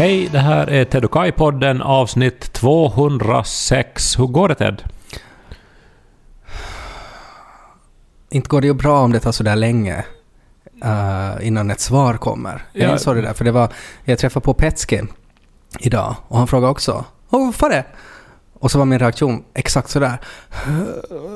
Hej, 0.00 0.28
det 0.32 0.38
här 0.38 0.70
är 0.70 0.84
Ted 0.84 1.04
och 1.04 1.10
Kai-podden 1.10 1.82
avsnitt 1.82 2.52
206. 2.52 4.18
Hur 4.18 4.26
går 4.26 4.48
det 4.48 4.54
Ted? 4.54 4.82
Inte 8.30 8.48
går 8.48 8.60
det 8.60 8.66
ju 8.66 8.74
bra 8.74 9.00
om 9.00 9.12
det 9.12 9.20
tar 9.20 9.32
så 9.32 9.42
där 9.42 9.56
länge 9.56 10.04
eh, 10.84 11.46
innan 11.46 11.70
ett 11.70 11.80
svar 11.80 12.14
kommer. 12.14 12.66
Jag 12.72 12.88
Ja. 12.88 12.92
insåg 12.92 13.16
det 13.16 13.22
där, 13.22 13.32
för 13.32 13.44
det 13.44 13.52
var, 13.52 13.68
jag 14.04 14.18
träffade 14.18 14.44
på 14.44 14.54
Petske 14.54 15.06
idag 15.78 16.16
och 16.28 16.38
han 16.38 16.46
frågade 16.46 16.70
också 16.70 17.04
Åh, 17.30 17.44
varför 17.46 17.70
det? 17.70 17.84
Och 18.54 18.70
så 18.70 18.78
var 18.78 18.84
min 18.84 18.98
reaktion 18.98 19.44
exakt 19.54 19.90
sådär. 19.90 20.18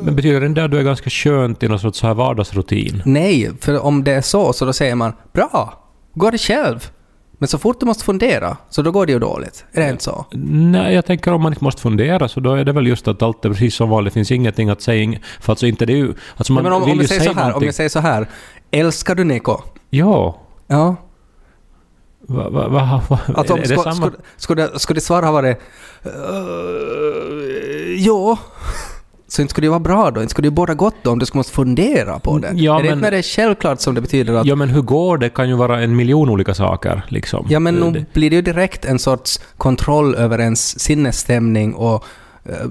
Men 0.03 0.17
betyder 0.17 0.41
det 0.41 0.49
där 0.49 0.65
att 0.65 0.71
du 0.71 0.79
är 0.79 0.83
ganska 0.83 1.11
skönt 1.11 1.63
i 1.63 1.69
någon 1.69 1.79
sorts 1.79 1.99
så 1.99 2.07
här 2.07 2.15
vardagsrutin? 2.15 3.03
Nej, 3.05 3.51
för 3.61 3.81
om 3.81 4.05
det 4.05 4.13
är 4.13 4.21
så, 4.21 4.53
så 4.53 4.65
då 4.65 4.73
säger 4.73 4.95
man 4.95 5.13
bra, 5.33 5.83
går 6.15 6.31
det 6.31 6.39
själv. 6.39 6.91
Men 7.45 7.49
så 7.49 7.59
fort 7.59 7.81
du 7.81 7.87
måste 7.87 8.05
fundera, 8.05 8.57
så 8.71 8.83
då 8.83 8.91
går 8.91 9.07
det 9.07 9.13
ju 9.13 9.19
dåligt. 9.19 9.65
Är 9.73 9.81
det 9.81 9.91
inte 9.91 10.05
så? 10.05 10.27
Nej, 10.33 10.95
jag 10.95 11.07
tänker 11.07 11.33
om 11.33 11.43
man 11.43 11.53
inte 11.53 11.65
måste 11.65 11.83
fundera 11.83 12.29
så 12.29 12.41
då 12.41 12.55
är 12.55 12.65
det 12.65 12.73
väl 12.73 12.87
just 12.87 13.09
att 13.09 13.23
allt 13.23 13.45
är 13.45 13.49
precis 13.49 13.75
som 13.75 13.89
vanligt. 13.89 14.13
Det 14.13 14.15
finns 14.15 14.31
ingenting 14.31 14.71
att 14.71 14.83
säga. 14.83 15.19
För 15.41 15.53
alltså 15.53 15.67
inte 15.67 15.87
det 15.87 15.93
är 15.93 15.97
ju... 15.97 16.15
Alltså 16.37 16.53
man 16.53 16.63
Nej, 16.63 16.71
men 16.73 16.83
om, 16.83 16.85
vill 16.85 16.93
om, 16.93 17.01
ju 17.01 17.07
säger 17.07 17.21
säga 17.21 17.35
så 17.35 17.41
här, 17.41 17.57
om 17.57 17.65
jag 17.65 17.75
säger 17.75 17.91
så 17.91 17.99
här, 17.99 18.29
älskar 18.71 19.15
du 19.15 19.25
Niko? 19.25 19.61
Ja. 19.91 20.41
Ja. 20.67 20.97
Va, 22.21 22.51
va, 22.51 22.69
va, 22.69 23.03
va, 23.09 23.19
Att 23.35 23.51
om, 23.51 23.59
är 23.59 23.63
det 23.63 23.69
skulle, 23.69 23.83
samma? 23.83 23.95
skulle, 23.95 24.17
skulle, 24.37 24.79
skulle 24.79 24.97
ditt 24.97 25.05
svar 25.05 25.23
ha 25.23 25.33
varit 25.33 25.59
uh, 26.07 26.13
ja, 27.99 28.39
så 29.35 29.43
inte 29.43 29.51
skulle 29.51 29.65
det 29.67 29.71
vara 29.71 29.81
bra 29.81 30.11
då? 30.11 30.21
Inte 30.21 30.31
skulle 30.31 30.47
det 30.47 30.51
båda 30.55 30.75
gott 30.75 30.95
då 31.03 31.11
om 31.11 31.19
du 31.19 31.27
skulle 31.27 31.39
måste 31.39 31.53
fundera 31.53 32.19
på 32.19 32.39
det? 32.39 32.53
Ja, 32.55 32.79
är 32.79 32.83
det 32.83 32.89
men- 32.89 32.99
inte 32.99 33.05
när 33.07 33.11
det 33.11 33.19
är 33.19 33.23
självklart 33.23 33.81
som 33.81 33.95
det 33.95 34.01
betyder 34.01 34.35
att... 34.35 34.47
Ja, 34.47 34.55
men 34.55 34.69
hur 34.69 34.83
går 34.83 35.19
det 35.19 35.29
kan 35.29 35.49
ju 35.49 35.55
vara 35.55 35.83
en 35.83 35.97
miljon 35.97 36.29
olika 36.31 36.55
saker. 36.55 37.03
Liksom. 37.09 37.47
Ja, 37.51 37.61
men 37.61 37.75
nog 37.75 38.05
blir 38.13 38.31
det 38.31 38.37
ju 38.37 38.43
direkt 38.43 38.85
en 38.85 38.99
sorts 38.99 39.41
kontroll 39.57 40.15
över 40.15 40.39
ens 40.39 40.81
sinnesstämning 40.81 41.75
och 41.75 42.05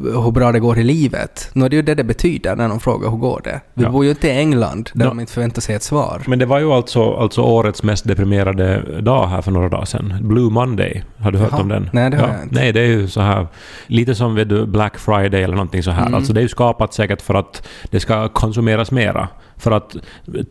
hur 0.04 0.32
bra 0.32 0.52
det 0.52 0.60
går 0.60 0.78
i 0.78 0.84
livet. 0.84 1.50
Nu 1.54 1.66
är 1.66 1.70
det 1.70 1.76
ju 1.76 1.82
det 1.82 1.96
det 1.96 2.04
betyder 2.04 2.56
när 2.56 2.70
de 2.70 2.80
frågar 2.80 3.10
hur 3.10 3.18
går 3.18 3.42
det. 3.44 3.62
Vi 3.74 3.84
Ja. 3.84 3.90
bor 3.90 4.04
ju 4.04 4.10
inte 4.10 4.28
i 4.28 4.32
England 4.32 4.90
där 4.94 5.06
Ja. 5.06 5.10
de 5.10 5.20
inte 5.20 5.32
förväntar 5.34 5.62
sig 5.62 5.76
ett 5.76 5.84
svar. 5.84 6.22
Men 6.28 6.40
det 6.40 6.46
var 6.46 6.60
ju 6.60 6.72
alltså, 6.72 7.14
alltså 7.14 7.42
årets 7.42 7.84
mest 7.84 8.08
deprimerade 8.08 9.02
dag 9.02 9.28
här 9.28 9.42
för 9.42 9.52
några 9.52 9.70
dagar 9.70 9.86
sedan. 9.86 10.14
Blue 10.22 10.50
Monday. 10.52 11.04
Har 11.18 11.32
du 11.32 11.38
hört 11.38 11.50
Jaha. 11.52 11.62
om 11.62 11.68
den? 11.68 11.90
Nej, 11.94 12.10
det 12.10 12.18
har 12.18 12.28
jag 12.28 12.44
inte. 12.44 12.56
Nej, 12.56 12.72
det 12.74 12.80
är 12.82 12.86
ju 12.86 13.08
så 13.08 13.22
här... 13.22 13.48
Lite 13.88 14.16
som 14.16 14.36
vid 14.36 14.70
Black 14.70 14.98
Friday 14.98 15.44
eller 15.44 15.56
någonting 15.56 15.84
så 15.84 15.92
här. 15.92 16.02
Mm. 16.02 16.14
Alltså 16.16 16.34
det 16.34 16.40
är 16.40 16.44
ju 16.44 16.48
skapat 16.50 16.94
säkert 16.94 17.22
för 17.22 17.34
att 17.34 17.68
det 17.92 18.00
ska 18.00 18.30
konsumeras 18.30 18.92
mera. 18.92 19.28
För 19.58 19.72
att 19.72 19.96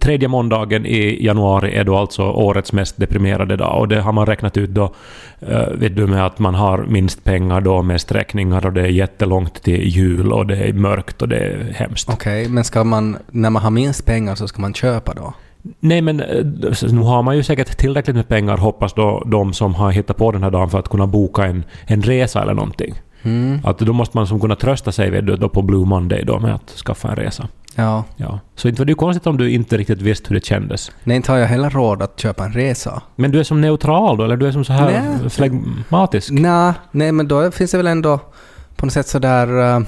tredje 0.01 0.29
måndagen 0.29 0.87
i 0.87 1.25
januari 1.25 1.75
är 1.75 1.85
då 1.85 1.97
alltså 1.97 2.23
årets 2.23 2.73
mest 2.73 2.97
deprimerade 2.97 3.57
dag. 3.57 3.79
Och 3.79 3.89
det 3.89 4.01
har 4.01 4.13
man 4.13 4.27
räknat 4.27 4.57
ut 4.57 4.71
då, 4.71 4.95
uh, 5.51 5.69
vet 5.75 5.97
du, 5.97 6.07
med 6.07 6.27
att 6.27 6.39
man 6.39 6.55
har 6.55 6.85
minst 6.89 7.25
pengar 7.25 7.61
då, 7.61 7.83
mest 7.83 8.13
räkningar 8.13 8.67
och 8.67 8.73
det 8.73 8.81
är 8.81 8.87
jättelångt 8.87 9.63
till 9.63 9.89
jul 9.89 10.33
och 10.33 10.47
det 10.47 10.57
är 10.57 10.73
mörkt 10.73 11.23
och 11.23 11.29
det 11.29 11.37
är 11.37 11.73
hemskt. 11.75 12.09
Okej, 12.13 12.49
men 12.49 12.65
ska 12.65 12.85
man, 12.85 13.17
när 13.31 13.51
man 13.51 13.63
har 13.63 13.71
minst 13.71 14.07
pengar 14.07 14.35
så 14.35 14.49
ska 14.49 14.61
man 14.61 14.75
köpa 14.75 15.15
då? 15.15 15.35
Nej 15.81 16.03
men 16.03 16.21
eh, 16.21 16.45
nu 16.93 17.01
har 17.01 17.23
man 17.23 17.37
ju 17.37 17.43
säkert 17.43 17.77
tillräckligt 17.77 18.17
med 18.17 18.29
pengar 18.29 18.57
hoppas 18.57 18.95
då 18.95 19.23
de 19.27 19.53
som 19.53 19.75
har 19.75 19.91
hittat 19.91 20.17
på 20.17 20.33
den 20.33 20.43
här 20.43 20.51
dagen 20.51 20.71
för 20.71 20.79
att 20.79 20.89
kunna 20.89 21.07
boka 21.07 21.45
en, 21.45 21.65
en 21.87 22.03
resa 22.03 22.43
eller 22.43 22.55
någonting. 22.55 22.95
Mm. 23.23 23.61
Att 23.65 23.79
då 23.79 23.93
måste 23.93 24.17
man 24.17 24.27
som 24.27 24.41
kunna 24.41 24.57
trösta 24.57 24.93
sig 24.93 25.11
vet 25.11 25.27
du, 25.27 25.37
då 25.37 25.49
på 25.49 25.63
Blue 25.63 25.87
Monday 25.87 26.25
då 26.25 26.39
med 26.39 26.55
att 26.55 26.71
skaffa 26.71 27.09
en 27.09 27.17
resa. 27.17 27.49
Ja. 27.75 28.05
Ja. 28.17 28.41
Så 28.57 28.69
inte 28.69 28.81
var 28.81 28.87
det 28.87 28.91
ju 28.91 28.97
konstigt 28.97 29.27
om 29.27 29.37
du 29.37 29.51
inte 29.51 29.77
riktigt 29.77 30.03
visste 30.03 30.29
hur 30.29 30.35
det 30.35 30.45
kändes. 30.47 30.93
Nej, 31.05 31.17
inte 31.17 31.33
har 31.33 31.39
jag 31.39 31.47
heller 31.47 31.71
råd 31.71 32.03
att 32.03 32.21
köpa 32.21 32.45
en 32.45 32.53
resa. 32.53 33.03
Men 33.17 33.31
du 33.31 33.41
är 33.41 33.45
som 33.45 33.61
neutral 33.61 34.17
då, 34.17 34.25
eller 34.25 34.37
du 34.37 34.47
är 34.47 34.53
som 34.53 34.65
så 34.65 34.73
här 34.73 35.19
Nej. 35.21 35.31
flegmatisk? 35.31 36.31
Nej, 36.31 36.73
nej, 36.91 37.13
men 37.13 37.29
då 37.29 37.51
finns 37.51 37.71
det 37.71 37.77
väl 37.77 37.87
ändå 37.87 38.21
på 38.77 38.87
något 38.87 38.93
sätt 38.93 39.09
sådär... 39.09 39.49
Uh, 39.77 39.87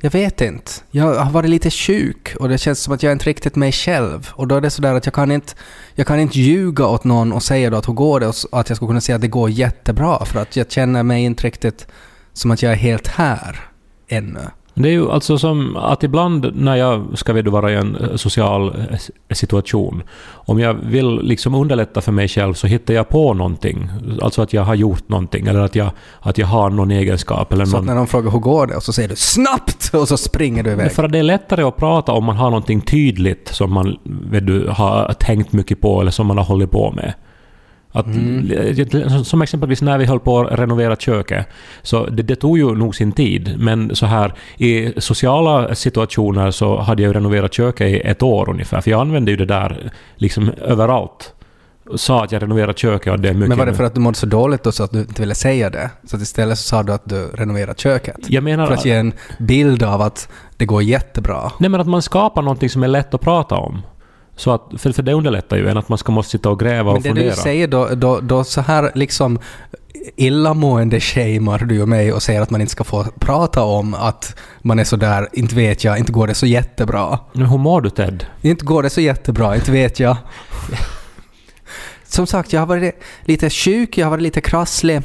jag 0.00 0.10
vet 0.10 0.40
inte. 0.40 0.72
Jag 0.90 1.14
har 1.14 1.30
varit 1.30 1.50
lite 1.50 1.70
sjuk 1.70 2.36
och 2.40 2.48
det 2.48 2.58
känns 2.58 2.80
som 2.80 2.94
att 2.94 3.02
jag 3.02 3.10
är 3.10 3.12
inte 3.12 3.24
riktigt 3.24 3.56
mig 3.56 3.72
själv. 3.72 4.30
Och 4.32 4.48
då 4.48 4.56
är 4.56 4.60
det 4.60 4.70
sådär 4.70 4.94
att 4.94 5.06
jag 5.06 5.14
kan 5.14 5.30
inte, 5.30 5.52
jag 5.94 6.06
kan 6.06 6.20
inte 6.20 6.40
ljuga 6.40 6.86
åt 6.86 7.04
någon 7.04 7.32
och 7.32 7.42
säga 7.42 7.70
då 7.70 7.76
att 7.76 7.88
hur 7.88 7.92
går 7.92 8.20
det 8.20 8.26
och 8.26 8.60
att 8.60 8.68
jag 8.68 8.76
skulle 8.76 8.88
kunna 8.88 9.00
säga 9.00 9.16
att 9.16 9.22
det 9.22 9.28
går 9.28 9.50
jättebra 9.50 10.24
för 10.24 10.40
att 10.40 10.56
jag 10.56 10.70
känner 10.70 11.02
mig 11.02 11.24
inte 11.24 11.46
riktigt 11.46 11.86
som 12.32 12.50
att 12.50 12.62
jag 12.62 12.72
är 12.72 12.76
helt 12.76 13.06
här 13.06 13.60
ännu. 14.08 14.40
Det 14.74 14.88
är 14.88 14.92
ju 14.92 15.10
alltså 15.10 15.38
som 15.38 15.76
att 15.76 16.02
ibland 16.02 16.50
när 16.54 16.76
jag 16.76 17.04
ska 17.14 17.42
vara 17.42 17.72
i 17.72 17.74
en 17.74 17.96
eh, 17.96 18.16
social 18.16 18.74
eh, 18.90 19.34
situation, 19.34 20.02
om 20.32 20.58
jag 20.58 20.74
vill 20.74 21.20
liksom 21.22 21.54
underlätta 21.54 22.00
för 22.00 22.12
mig 22.12 22.28
själv 22.28 22.54
så 22.54 22.66
hittar 22.66 22.94
jag 22.94 23.08
på 23.08 23.34
någonting. 23.34 23.88
Alltså 24.22 24.42
att 24.42 24.52
jag 24.52 24.62
har 24.62 24.74
gjort 24.74 25.08
någonting 25.08 25.46
eller 25.46 25.60
att 25.60 25.74
jag, 25.74 25.90
att 26.20 26.38
jag 26.38 26.46
har 26.46 26.70
någon 26.70 26.90
egenskap 26.90 27.52
eller 27.52 27.64
Så 27.64 27.76
att 27.76 27.82
någon... 27.82 27.86
när 27.86 27.94
de 27.94 28.06
frågar 28.06 28.30
hur 28.30 28.38
går 28.38 28.66
det 28.66 28.76
och 28.76 28.82
så 28.82 28.92
säger 28.92 29.08
du 29.08 29.16
snabbt 29.16 29.94
och 29.94 30.08
så 30.08 30.16
springer 30.16 30.62
du 30.62 30.70
iväg. 30.70 30.92
för 30.92 31.04
att 31.04 31.12
det 31.12 31.18
är 31.18 31.22
lättare 31.22 31.62
att 31.62 31.76
prata 31.76 32.12
om 32.12 32.24
man 32.24 32.36
har 32.36 32.50
någonting 32.50 32.80
tydligt 32.80 33.48
som 33.48 33.72
man 33.72 33.96
vet 34.04 34.46
du, 34.46 34.68
har 34.68 35.12
tänkt 35.12 35.52
mycket 35.52 35.80
på 35.80 36.00
eller 36.00 36.10
som 36.10 36.26
man 36.26 36.38
har 36.38 36.44
hållit 36.44 36.70
på 36.70 36.92
med. 36.92 37.14
Att, 37.96 38.06
Mm. 38.06 39.24
Som 39.24 39.42
exempelvis 39.42 39.82
när 39.82 39.98
vi 39.98 40.04
höll 40.04 40.20
på 40.20 40.40
att 40.40 40.58
renovera 40.58 40.96
köket. 40.96 41.46
Så 41.82 42.06
det, 42.06 42.22
det 42.22 42.36
tog 42.36 42.58
ju 42.58 42.74
nog 42.74 42.96
sin 42.96 43.12
tid. 43.12 43.54
Men 43.58 43.96
så 43.96 44.06
här 44.06 44.34
i 44.58 44.92
sociala 45.00 45.74
situationer 45.74 46.50
så 46.50 46.80
hade 46.80 47.02
jag 47.02 47.08
ju 47.08 47.12
renoverat 47.12 47.54
köket 47.54 47.88
i 47.88 48.00
ett 48.00 48.22
år 48.22 48.50
ungefär. 48.50 48.80
För 48.80 48.90
jag 48.90 49.00
använde 49.00 49.30
ju 49.30 49.36
det 49.36 49.44
där 49.46 49.92
liksom 50.16 50.50
överallt. 50.62 51.34
Sa 51.96 52.24
att 52.24 52.32
jag 52.32 52.42
renoverat 52.42 52.78
köket 52.78 53.12
och 53.12 53.20
det 53.20 53.28
är 53.28 53.34
mycket... 53.34 53.48
Men 53.48 53.58
var 53.58 53.66
det 53.66 53.74
för 53.74 53.84
att 53.84 53.94
du 53.94 54.00
mådde 54.00 54.18
så 54.18 54.26
dåligt 54.26 54.62
då 54.62 54.72
så 54.72 54.84
att 54.84 54.90
du 54.90 54.98
inte 54.98 55.22
ville 55.22 55.34
säga 55.34 55.70
det? 55.70 55.90
Så 56.04 56.16
att 56.16 56.22
istället 56.22 56.58
så 56.58 56.64
sa 56.68 56.82
du 56.82 56.92
att 56.92 57.08
du 57.08 57.26
renoverat 57.26 57.80
köket? 57.80 58.16
Jag 58.28 58.44
menar... 58.44 58.66
För 58.66 58.74
att 58.74 58.84
ge 58.84 58.94
en 58.94 59.12
bild 59.38 59.82
av 59.82 60.00
att 60.00 60.28
det 60.56 60.66
går 60.66 60.82
jättebra. 60.82 61.52
Nej 61.58 61.70
men 61.70 61.80
att 61.80 61.86
man 61.86 62.02
skapar 62.02 62.42
någonting 62.42 62.70
som 62.70 62.82
är 62.82 62.88
lätt 62.88 63.14
att 63.14 63.20
prata 63.20 63.54
om. 63.54 63.82
Så 64.36 64.50
att, 64.50 64.62
för, 64.78 64.92
för 64.92 65.02
det 65.02 65.12
underlättar 65.12 65.56
ju 65.56 65.68
än 65.68 65.76
att 65.76 65.88
man 65.88 65.98
ska 65.98 66.12
måste 66.12 66.30
sitta 66.30 66.50
och 66.50 66.60
gräva 66.60 66.84
Men 66.84 66.96
och 66.96 67.02
det 67.02 67.08
fundera. 67.08 67.30
du 67.30 67.36
säger 67.36 67.68
då, 67.68 67.88
då, 67.94 68.20
då 68.20 68.44
så 68.44 68.60
här 68.60 68.92
liksom 68.94 69.38
illamående 70.16 71.00
shamear 71.00 71.58
du 71.58 71.82
och 71.82 71.88
mig 71.88 72.12
och 72.12 72.22
säger 72.22 72.40
att 72.40 72.50
man 72.50 72.60
inte 72.60 72.70
ska 72.70 72.84
få 72.84 73.04
prata 73.20 73.62
om 73.62 73.94
att 73.94 74.36
man 74.62 74.78
är 74.78 74.84
sådär, 74.84 75.28
inte 75.32 75.54
vet 75.54 75.84
jag, 75.84 75.98
inte 75.98 76.12
går 76.12 76.26
det 76.26 76.34
så 76.34 76.46
jättebra. 76.46 77.18
Men 77.32 77.46
hur 77.46 77.58
mår 77.58 77.80
du 77.80 77.90
Ted? 77.90 78.26
Inte 78.40 78.64
går 78.64 78.82
det 78.82 78.90
så 78.90 79.00
jättebra, 79.00 79.54
inte 79.54 79.72
vet 79.72 80.00
jag. 80.00 80.16
Som 82.04 82.26
sagt, 82.26 82.52
jag 82.52 82.60
har 82.60 82.66
varit 82.66 83.02
lite 83.24 83.50
sjuk, 83.50 83.98
jag 83.98 84.06
har 84.06 84.10
varit 84.10 84.22
lite 84.22 84.40
krasslig, 84.40 85.02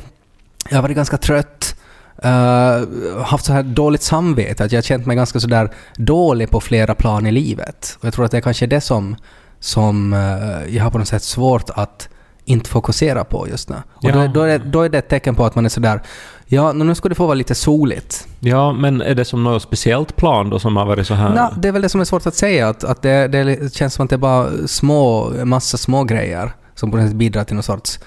jag 0.69 0.77
har 0.77 0.81
varit 0.81 0.95
ganska 0.95 1.17
trött. 1.17 1.78
Uh, 2.25 3.21
haft 3.23 3.45
så 3.45 3.53
här 3.53 3.63
dåligt 3.63 4.01
samvete, 4.01 4.63
att 4.63 4.71
jag 4.71 4.77
har 4.77 4.81
känt 4.83 5.05
mig 5.05 5.15
ganska 5.15 5.39
sådär 5.39 5.69
dålig 5.95 6.49
på 6.51 6.59
flera 6.61 6.95
plan 6.95 7.27
i 7.27 7.31
livet. 7.31 7.97
Och 7.99 8.05
jag 8.05 8.13
tror 8.13 8.25
att 8.25 8.31
det 8.31 8.37
är 8.37 8.41
kanske 8.41 8.67
det 8.67 8.81
som, 8.81 9.15
som 9.59 10.13
eh, 10.13 10.75
jag 10.75 10.83
har 10.83 10.91
på 10.91 10.97
något 10.97 11.07
sätt 11.07 11.23
svårt 11.23 11.69
att 11.69 12.09
inte 12.45 12.69
fokusera 12.69 13.23
på 13.23 13.47
just 13.47 13.69
nu. 13.69 13.75
Och 13.93 14.11
då, 14.11 14.19
Ja. 14.19 14.23
är- 14.23 14.27
då, 14.27 14.41
är 14.41 14.47
det, 14.59 14.65
då 14.65 14.81
är 14.81 14.89
det 14.89 14.97
ett 14.97 15.09
tecken 15.09 15.35
på 15.35 15.45
att 15.45 15.55
man 15.55 15.65
är 15.65 15.69
sådär, 15.69 16.01
ja, 16.45 16.71
nu 16.71 16.95
ska 16.95 17.09
det 17.09 17.15
få 17.15 17.25
vara 17.25 17.33
lite 17.35 17.55
soligt. 17.55 18.27
Ja, 18.39 18.73
men 18.73 19.01
är 19.01 19.15
det 19.15 19.25
som 19.25 19.43
något 19.43 19.63
speciellt 19.63 20.15
plan 20.15 20.49
då 20.49 20.59
som 20.59 20.77
har 20.77 20.85
varit 20.85 21.07
så 21.07 21.13
här? 21.13 21.35
Nå, 21.35 21.53
det 21.57 21.67
är 21.67 21.71
väl 21.71 21.81
det 21.81 21.89
som 21.89 22.01
är 22.01 22.05
svårt 22.05 22.25
att 22.27 22.35
säga, 22.35 22.69
att, 22.69 22.83
att 22.83 23.01
det, 23.01 23.27
det 23.27 23.73
känns 23.75 23.93
som 23.93 24.03
att 24.03 24.09
det 24.09 24.15
är 24.15 24.17
bara 24.17 24.49
små, 24.67 25.31
massa 25.45 25.77
små 25.77 26.03
grejer 26.03 26.51
som 26.75 26.91
på 26.91 26.97
något 26.97 27.07
sätt 27.07 27.15
bidrar 27.15 27.43
till 27.43 27.55
någon 27.55 27.63
sorts 27.63 27.99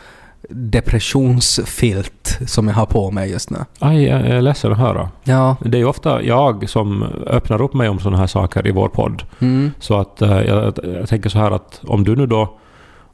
depressionsfilt 0.51 2.39
som 2.47 2.69
jag 2.69 2.75
har 2.75 2.87
på 2.87 3.11
mig 3.11 3.31
just 3.31 3.51
nu. 3.51 3.59
Aj, 3.79 4.05
jag 4.05 4.21
är 4.21 4.41
ledsen 4.41 4.73
att 4.73 4.79
höra. 4.79 5.11
Ja. 5.25 5.57
Det 5.65 5.77
är 5.77 5.81
ju 5.81 5.87
ofta 5.87 6.23
jag 6.23 6.69
som 6.69 7.03
öppnar 7.27 7.63
upp 7.63 7.75
mig 7.75 7.89
om 7.89 7.99
sådana 7.99 8.19
här 8.19 8.27
saker 8.27 8.67
i 8.67 8.71
vår 8.71 8.89
podd. 8.89 9.23
Mm. 9.39 9.71
Så 9.79 10.01
att 10.01 10.23
eh, 10.23 10.41
jag, 10.41 10.79
jag 10.83 11.09
tänker 11.09 11.31
så 11.31 11.39
här 11.39 11.51
att 11.51 11.81
om 11.87 12.05
du 12.05 12.17
nu 12.17 12.27
då 12.27 12.59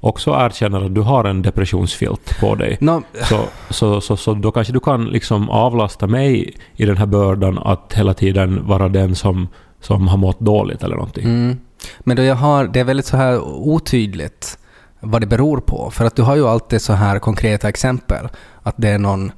också 0.00 0.30
erkänner 0.30 0.86
att 0.86 0.94
du 0.94 1.00
har 1.00 1.24
en 1.24 1.42
depressionsfilt 1.42 2.40
på 2.40 2.54
dig, 2.54 2.76
Nå, 2.80 3.02
så, 3.22 3.40
så, 3.70 4.00
så, 4.00 4.16
så 4.16 4.34
då 4.34 4.50
kanske 4.50 4.72
du 4.72 4.80
kan 4.80 5.04
liksom 5.04 5.50
avlasta 5.50 6.06
mig 6.06 6.54
i 6.76 6.86
den 6.86 6.96
här 6.96 7.06
bördan 7.06 7.58
att 7.58 7.92
hela 7.94 8.14
tiden 8.14 8.66
vara 8.66 8.88
den 8.88 9.14
som 9.14 9.48
som 9.80 10.08
har 10.08 10.16
mått 10.16 10.40
dåligt 10.40 10.82
eller 10.82 10.96
någonting. 10.96 11.24
Mm. 11.24 11.56
Men 12.00 12.16
då 12.16 12.22
jag 12.22 12.34
har, 12.34 12.66
det 12.66 12.80
är 12.80 12.84
väldigt 12.84 13.06
så 13.06 13.16
här 13.16 13.40
otydligt 13.44 14.58
vad 15.00 15.22
det 15.22 15.26
beror 15.26 15.60
på. 15.60 15.90
För 15.90 16.04
att 16.04 16.16
du 16.16 16.22
har 16.22 16.36
ju 16.36 16.48
alltid 16.48 16.82
så 16.82 16.92
här 16.92 17.18
konkreta 17.18 17.68
exempel. 17.68 18.28
Att 18.62 18.74
det 18.78 18.88
är 18.88 18.98
någon, 18.98 19.32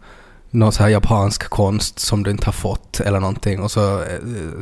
någon 0.50 0.72
så 0.72 0.82
här 0.82 0.90
japansk 0.90 1.48
konst 1.48 1.98
som 1.98 2.22
du 2.22 2.30
inte 2.30 2.46
har 2.46 2.52
fått 2.52 3.00
eller 3.00 3.20
någonting 3.20 3.62
och 3.62 3.70
så 3.70 3.98
eh, 3.98 4.06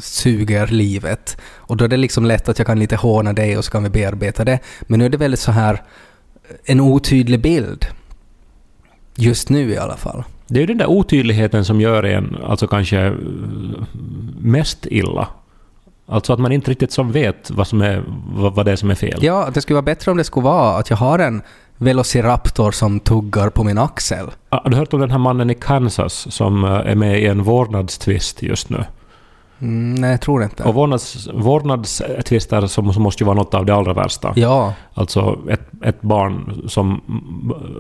suger 0.00 0.66
livet. 0.66 1.36
Och 1.56 1.76
då 1.76 1.84
är 1.84 1.88
det 1.88 1.96
liksom 1.96 2.24
lätt 2.24 2.48
att 2.48 2.58
jag 2.58 2.66
kan 2.66 2.78
lite 2.78 2.96
håna 2.96 3.32
dig 3.32 3.58
och 3.58 3.64
så 3.64 3.70
kan 3.70 3.82
vi 3.82 3.90
bearbeta 3.90 4.44
det. 4.44 4.58
Men 4.80 4.98
nu 4.98 5.04
är 5.04 5.10
det 5.10 5.18
väldigt 5.18 5.40
så 5.40 5.52
här 5.52 5.74
eh, 5.74 6.56
en 6.64 6.80
otydlig 6.80 7.40
bild. 7.40 7.86
Just 9.14 9.48
nu 9.48 9.70
i 9.70 9.78
alla 9.78 9.96
fall. 9.96 10.24
Det 10.46 10.58
är 10.58 10.60
ju 10.60 10.66
den 10.66 10.78
där 10.78 10.90
otydligheten 10.90 11.64
som 11.64 11.80
gör 11.80 12.02
en 12.02 12.36
alltså 12.44 12.66
kanske 12.66 12.98
eh, 12.98 13.12
mest 14.40 14.86
illa. 14.86 15.28
Alltså 16.10 16.32
att 16.32 16.38
man 16.38 16.52
inte 16.52 16.70
riktigt 16.70 16.92
som 16.92 17.12
vet 17.12 17.50
vad, 17.50 17.66
som 17.66 17.80
är, 17.82 18.02
vad, 18.34 18.54
vad 18.54 18.66
det 18.66 18.72
är 18.72 18.76
som 18.76 18.90
är 18.90 18.94
fel. 18.94 19.18
Ja, 19.22 19.44
att 19.46 19.54
det 19.54 19.60
skulle 19.60 19.74
vara 19.74 19.82
bättre 19.82 20.10
om 20.10 20.16
det 20.16 20.24
skulle 20.24 20.44
vara 20.44 20.76
att 20.78 20.90
jag 20.90 20.96
har 20.96 21.18
en 21.18 21.42
Velociraptor 21.80 22.70
som 22.70 23.00
tuggar 23.00 23.50
på 23.50 23.64
min 23.64 23.78
axel. 23.78 24.26
Ah, 24.48 24.60
Har 24.62 24.70
du 24.70 24.76
hört 24.76 24.92
om 24.92 25.00
den 25.00 25.10
här 25.10 25.18
mannen 25.18 25.50
i 25.50 25.54
Kansas 25.54 26.26
som 26.34 26.64
eh, 26.64 26.70
är 26.70 26.94
med 26.94 27.20
i 27.22 27.26
en 27.26 27.42
vårdnadstvist 27.42 28.42
just 28.42 28.70
nu? 28.70 28.84
Mm, 29.60 29.94
nej, 29.94 30.10
jag 30.10 30.20
tror 30.20 30.42
inte. 30.42 30.62
Och 30.62 30.74
vårdnads, 30.74 31.28
vårdnadstvister 31.34 32.66
som, 32.66 32.92
som 32.92 33.02
måste 33.02 33.22
ju 33.22 33.26
vara 33.26 33.36
något 33.36 33.54
av 33.54 33.66
det 33.66 33.74
allra 33.74 33.92
värsta. 33.92 34.32
Ja, 34.36 34.74
Alltså 34.94 35.38
ett, 35.50 35.68
ett 35.84 36.00
barn 36.02 36.62
som 36.68 37.00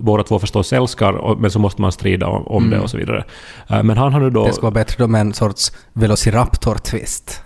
båda 0.00 0.22
två 0.22 0.38
förstås 0.38 0.72
älskar, 0.72 1.12
och, 1.12 1.40
men 1.40 1.50
så 1.50 1.58
måste 1.58 1.82
man 1.82 1.92
strida 1.92 2.26
om, 2.26 2.46
om 2.46 2.62
det 2.70 2.76
Mm. 2.76 2.84
och 2.84 2.90
så 2.90 2.96
vidare. 2.96 3.24
Eh, 3.68 3.82
Men 3.82 3.96
han 3.98 4.12
har 4.12 4.20
nu 4.20 4.30
då... 4.30 4.44
det 4.46 4.52
skulle 4.52 4.62
vara 4.64 4.74
bättre 4.84 5.04
då 5.04 5.08
med 5.08 5.20
en 5.20 5.32
sorts 5.32 5.72
Velociraptor-twist. 5.92 7.40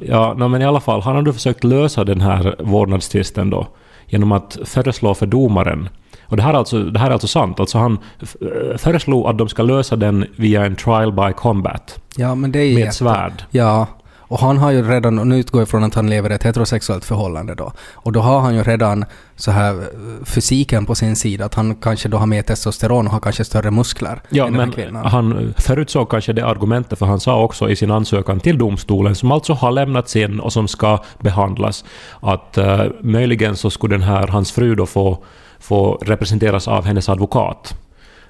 Ja, 0.00 0.34
no, 0.34 0.48
men 0.48 0.62
i 0.62 0.64
alla 0.64 0.80
fall, 0.80 1.00
han 1.00 1.14
har 1.14 1.22
då 1.22 1.32
försökt 1.32 1.64
lösa 1.64 2.04
den 2.04 2.20
här 2.20 2.56
vårdnadstvisten 2.58 3.50
då 3.50 3.66
genom 4.06 4.32
att 4.32 4.58
föreslå 4.64 5.14
för 5.14 5.26
domaren 5.26 5.88
och 6.26 6.36
det 6.36 6.42
här, 6.42 6.54
är 6.54 6.58
alltså, 6.58 6.82
det 6.82 6.98
här 6.98 7.06
är 7.06 7.12
alltså 7.12 7.28
sant. 7.28 7.60
Alltså 7.60 7.78
han 7.78 7.98
eh, 8.20 8.76
föreslog 8.76 9.26
att 9.26 9.38
de 9.38 9.48
ska 9.48 9.62
lösa 9.62 9.96
den 9.96 10.26
via 10.36 10.64
en 10.64 10.76
trial 10.76 11.12
by 11.12 11.32
combat. 11.32 12.00
Ja, 12.16 12.34
men 12.34 12.52
det 12.52 12.58
är 12.58 12.74
Med 12.74 12.88
ett 12.88 12.94
svärd. 12.94 13.44
Ja, 13.50 13.86
och 14.34 14.40
han 14.40 14.58
har 14.58 14.70
ju 14.70 14.82
redan, 14.82 15.28
nu 15.28 15.38
utgår 15.38 15.60
jag 15.60 15.68
från 15.68 15.84
att 15.84 15.94
han 15.94 16.10
lever 16.10 16.30
i 16.30 16.34
ett 16.34 16.42
heterosexuellt 16.42 17.04
förhållande 17.04 17.54
då, 17.54 17.72
och 17.92 18.12
då 18.12 18.20
har 18.20 18.40
han 18.40 18.54
ju 18.54 18.62
redan 18.62 19.04
så 19.36 19.50
här 19.50 19.74
eh, 19.74 20.24
fysiken 20.24 20.86
på 20.86 20.94
sin 20.94 21.16
sida, 21.16 21.44
att 21.44 21.54
han 21.54 21.74
kanske 21.74 22.08
då 22.08 22.16
har 22.16 22.26
mer 22.26 22.42
testosteron 22.42 23.06
och 23.06 23.12
har 23.12 23.20
kanske 23.20 23.44
större 23.44 23.70
muskler 23.70 24.22
Ja, 24.28 24.50
men 24.50 24.96
han 24.96 25.54
förutsåg 25.58 26.10
kanske 26.10 26.32
det 26.32 26.46
argumentet, 26.46 26.98
för 26.98 27.06
han 27.06 27.20
sa 27.20 27.42
också 27.42 27.70
i 27.70 27.76
sin 27.76 27.90
ansökan 27.90 28.40
till 28.40 28.58
domstolen, 28.58 29.14
som 29.14 29.32
alltså 29.32 29.52
har 29.52 29.72
lämnats 29.72 30.16
in 30.16 30.40
och 30.40 30.52
som 30.52 30.68
ska 30.68 30.98
behandlas, 31.20 31.84
att 32.20 32.58
uh, 32.58 32.84
möjligen 33.00 33.56
så 33.56 33.70
skulle 33.70 33.94
den 33.94 34.02
här, 34.02 34.26
hans 34.26 34.52
fru 34.52 34.74
då 34.74 34.86
få, 34.86 35.18
få 35.58 35.98
representeras 36.02 36.68
av 36.68 36.84
hennes 36.84 37.08
advokat. 37.08 37.74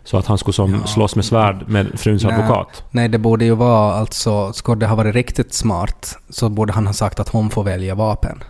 Så 0.04 0.16
att 0.18 0.26
han 0.26 0.38
skulle 0.38 0.54
som 0.54 0.74
Ja. 0.74 0.86
slåss 0.86 1.16
med 1.16 1.24
svärd 1.24 1.64
med 1.68 2.00
fruns 2.00 2.24
Nej. 2.24 2.32
advokat. 2.34 2.84
Nej, 2.90 3.08
det 3.08 3.18
borde 3.18 3.44
ju 3.44 3.54
vara 3.54 3.94
alltså, 3.94 4.52
skulle 4.52 4.76
det 4.80 4.86
ha 4.86 4.96
varit 4.96 5.14
riktigt 5.14 5.54
smart 5.54 6.18
så 6.28 6.48
borde 6.48 6.72
han 6.72 6.86
ha 6.86 6.92
sagt 6.92 7.20
att 7.20 7.28
hon 7.28 7.50
får 7.50 7.64
välja 7.64 7.94
vapen. 7.94 8.42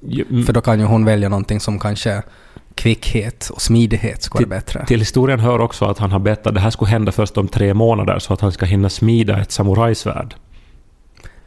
Ja, 0.00 0.24
mm, 0.30 0.46
För 0.46 0.52
då 0.52 0.60
kan 0.60 0.80
ju 0.80 0.86
hon 0.86 1.04
välja 1.04 1.28
någonting 1.28 1.60
som 1.60 1.78
kanske 1.78 2.22
kvickhet 2.74 3.48
och 3.54 3.62
smidighet 3.62 4.22
skulle 4.22 4.46
vara 4.46 4.56
bättre. 4.58 4.86
Till 4.86 4.98
historien 5.00 5.40
hör 5.40 5.60
också 5.60 5.84
att 5.84 5.98
han 5.98 6.12
har 6.12 6.18
bett 6.18 6.46
att 6.46 6.54
det 6.54 6.60
här 6.60 6.70
skulle 6.70 6.90
hända 6.90 7.12
först 7.12 7.38
om 7.38 7.48
tre 7.48 7.74
månader, 7.74 8.18
så 8.18 8.32
att 8.34 8.40
han 8.40 8.52
ska 8.52 8.66
hinna 8.66 8.88
smida 8.90 9.40
ett 9.40 9.52
samurajsvärd. 9.52 10.34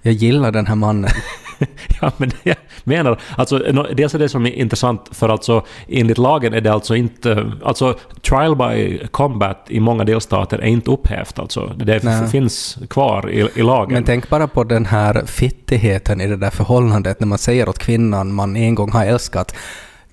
Jag 0.01 0.13
gillar 0.13 0.51
den 0.51 0.67
här 0.67 0.75
mannen. 0.75 1.09
Ja, 2.01 2.11
men 2.17 2.31
jag 2.43 2.55
menar, 2.83 3.19
alltså, 3.35 3.59
dels 3.93 4.15
är 4.15 4.19
det 4.19 4.29
som 4.29 4.45
är 4.45 4.51
intressant 4.51 5.09
för 5.11 5.29
alltså 5.29 5.65
enligt 5.87 6.17
lagen 6.17 6.53
är 6.53 6.61
det 6.61 6.73
alltså 6.73 6.95
inte, 6.95 7.51
alltså 7.63 7.97
trial 8.21 8.55
by 8.55 9.07
combat 9.11 9.65
i 9.69 9.79
många 9.79 10.03
delstater 10.03 10.57
är 10.57 10.67
inte 10.67 10.91
upphävt 10.91 11.39
alltså. 11.39 11.73
Det 11.75 12.03
Nej. 12.03 12.27
finns 12.27 12.77
kvar 12.89 13.29
i, 13.29 13.49
i 13.55 13.63
lagen. 13.63 13.93
Men 13.93 14.03
tänk 14.03 14.29
bara 14.29 14.47
på 14.47 14.63
den 14.63 14.85
här 14.85 15.23
fittigheten 15.25 16.21
i 16.21 16.27
det 16.27 16.37
där 16.37 16.49
förhållandet 16.49 17.19
när 17.19 17.27
man 17.27 17.37
säger 17.37 17.69
åt 17.69 17.79
kvinnan 17.79 18.33
man 18.33 18.55
en 18.55 18.75
gång 18.75 18.91
har 18.91 19.05
älskat 19.05 19.55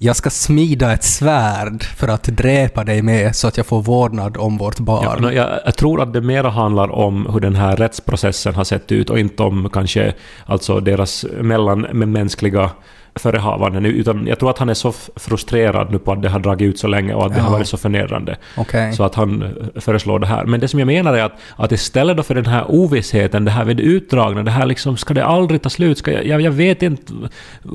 jag 0.05 0.17
ska 0.17 0.31
smida 0.31 0.93
ett 0.93 1.05
svärd 1.05 1.83
för 1.85 2.09
att 2.09 2.23
dräpa 2.25 2.85
dig 2.85 3.03
med 3.03 3.37
så 3.37 3.49
att 3.49 3.57
jag 3.57 3.67
får 3.67 3.83
vårdnad 3.83 4.37
om 4.37 4.59
vårt 4.59 4.79
Ja, 4.79 4.85
barn. 4.85 5.23
nå, 5.23 5.33
jag, 5.33 5.49
jag 5.65 5.77
tror 5.77 6.03
att 6.03 6.13
det 6.13 6.21
mera 6.21 6.51
handlar 6.51 6.91
om 6.93 7.27
hur 7.33 7.41
den 7.41 7.55
här 7.57 7.77
rättsprocessen 7.77 8.55
har 8.55 8.65
sett 8.65 8.93
ut 8.93 9.11
och 9.11 9.19
inte 9.19 9.43
om 9.43 9.69
kanske 9.73 10.15
alltså 10.47 10.81
deras 10.81 11.25
mellanmänskliga 11.41 12.71
förehavanden. 13.17 13.85
Utan 13.87 14.27
jag 14.27 14.39
tror 14.39 14.51
att 14.51 14.59
han 14.59 14.69
är 14.69 14.75
så 14.75 14.93
frustrerad 15.17 15.91
nu 15.91 15.99
på 15.99 16.13
att 16.13 16.23
det 16.23 16.29
har 16.29 16.39
dragit 16.41 16.69
ut 16.69 16.79
så 16.79 16.87
länge 16.87 17.15
och 17.15 17.27
att 17.27 17.33
det 17.33 17.39
Ja. 17.39 17.45
har 17.45 17.53
varit 17.53 17.69
så 17.69 17.77
förnedrande. 17.77 18.37
Okej. 18.57 18.93
Så 18.93 19.05
att 19.05 19.15
han 19.15 19.43
eh, 19.43 19.81
föreslår 19.81 20.19
det 20.19 20.27
här. 20.27 20.45
Men 20.45 20.61
det 20.61 20.69
som 20.69 20.79
jag 20.81 20.87
menar 20.87 21.15
är 21.15 21.23
att, 21.25 21.33
att 21.57 21.73
istället 21.73 22.17
då 22.17 22.23
för 22.23 22.35
den 22.35 22.47
här 22.47 22.65
ovissheten, 22.69 23.45
det 23.45 23.51
här 23.51 23.65
vid 23.65 23.81
utdragna, 23.81 24.43
det 24.43 24.51
här 24.51 24.67
liksom, 24.67 24.97
ska 24.97 25.15
det 25.15 25.25
aldrig 25.25 25.63
ta 25.63 25.71
slut? 25.71 25.99
Ska 25.99 26.13
jag, 26.13 26.27
jag, 26.27 26.41
jag 26.41 26.51
vet 26.51 26.83
inte 26.83 27.13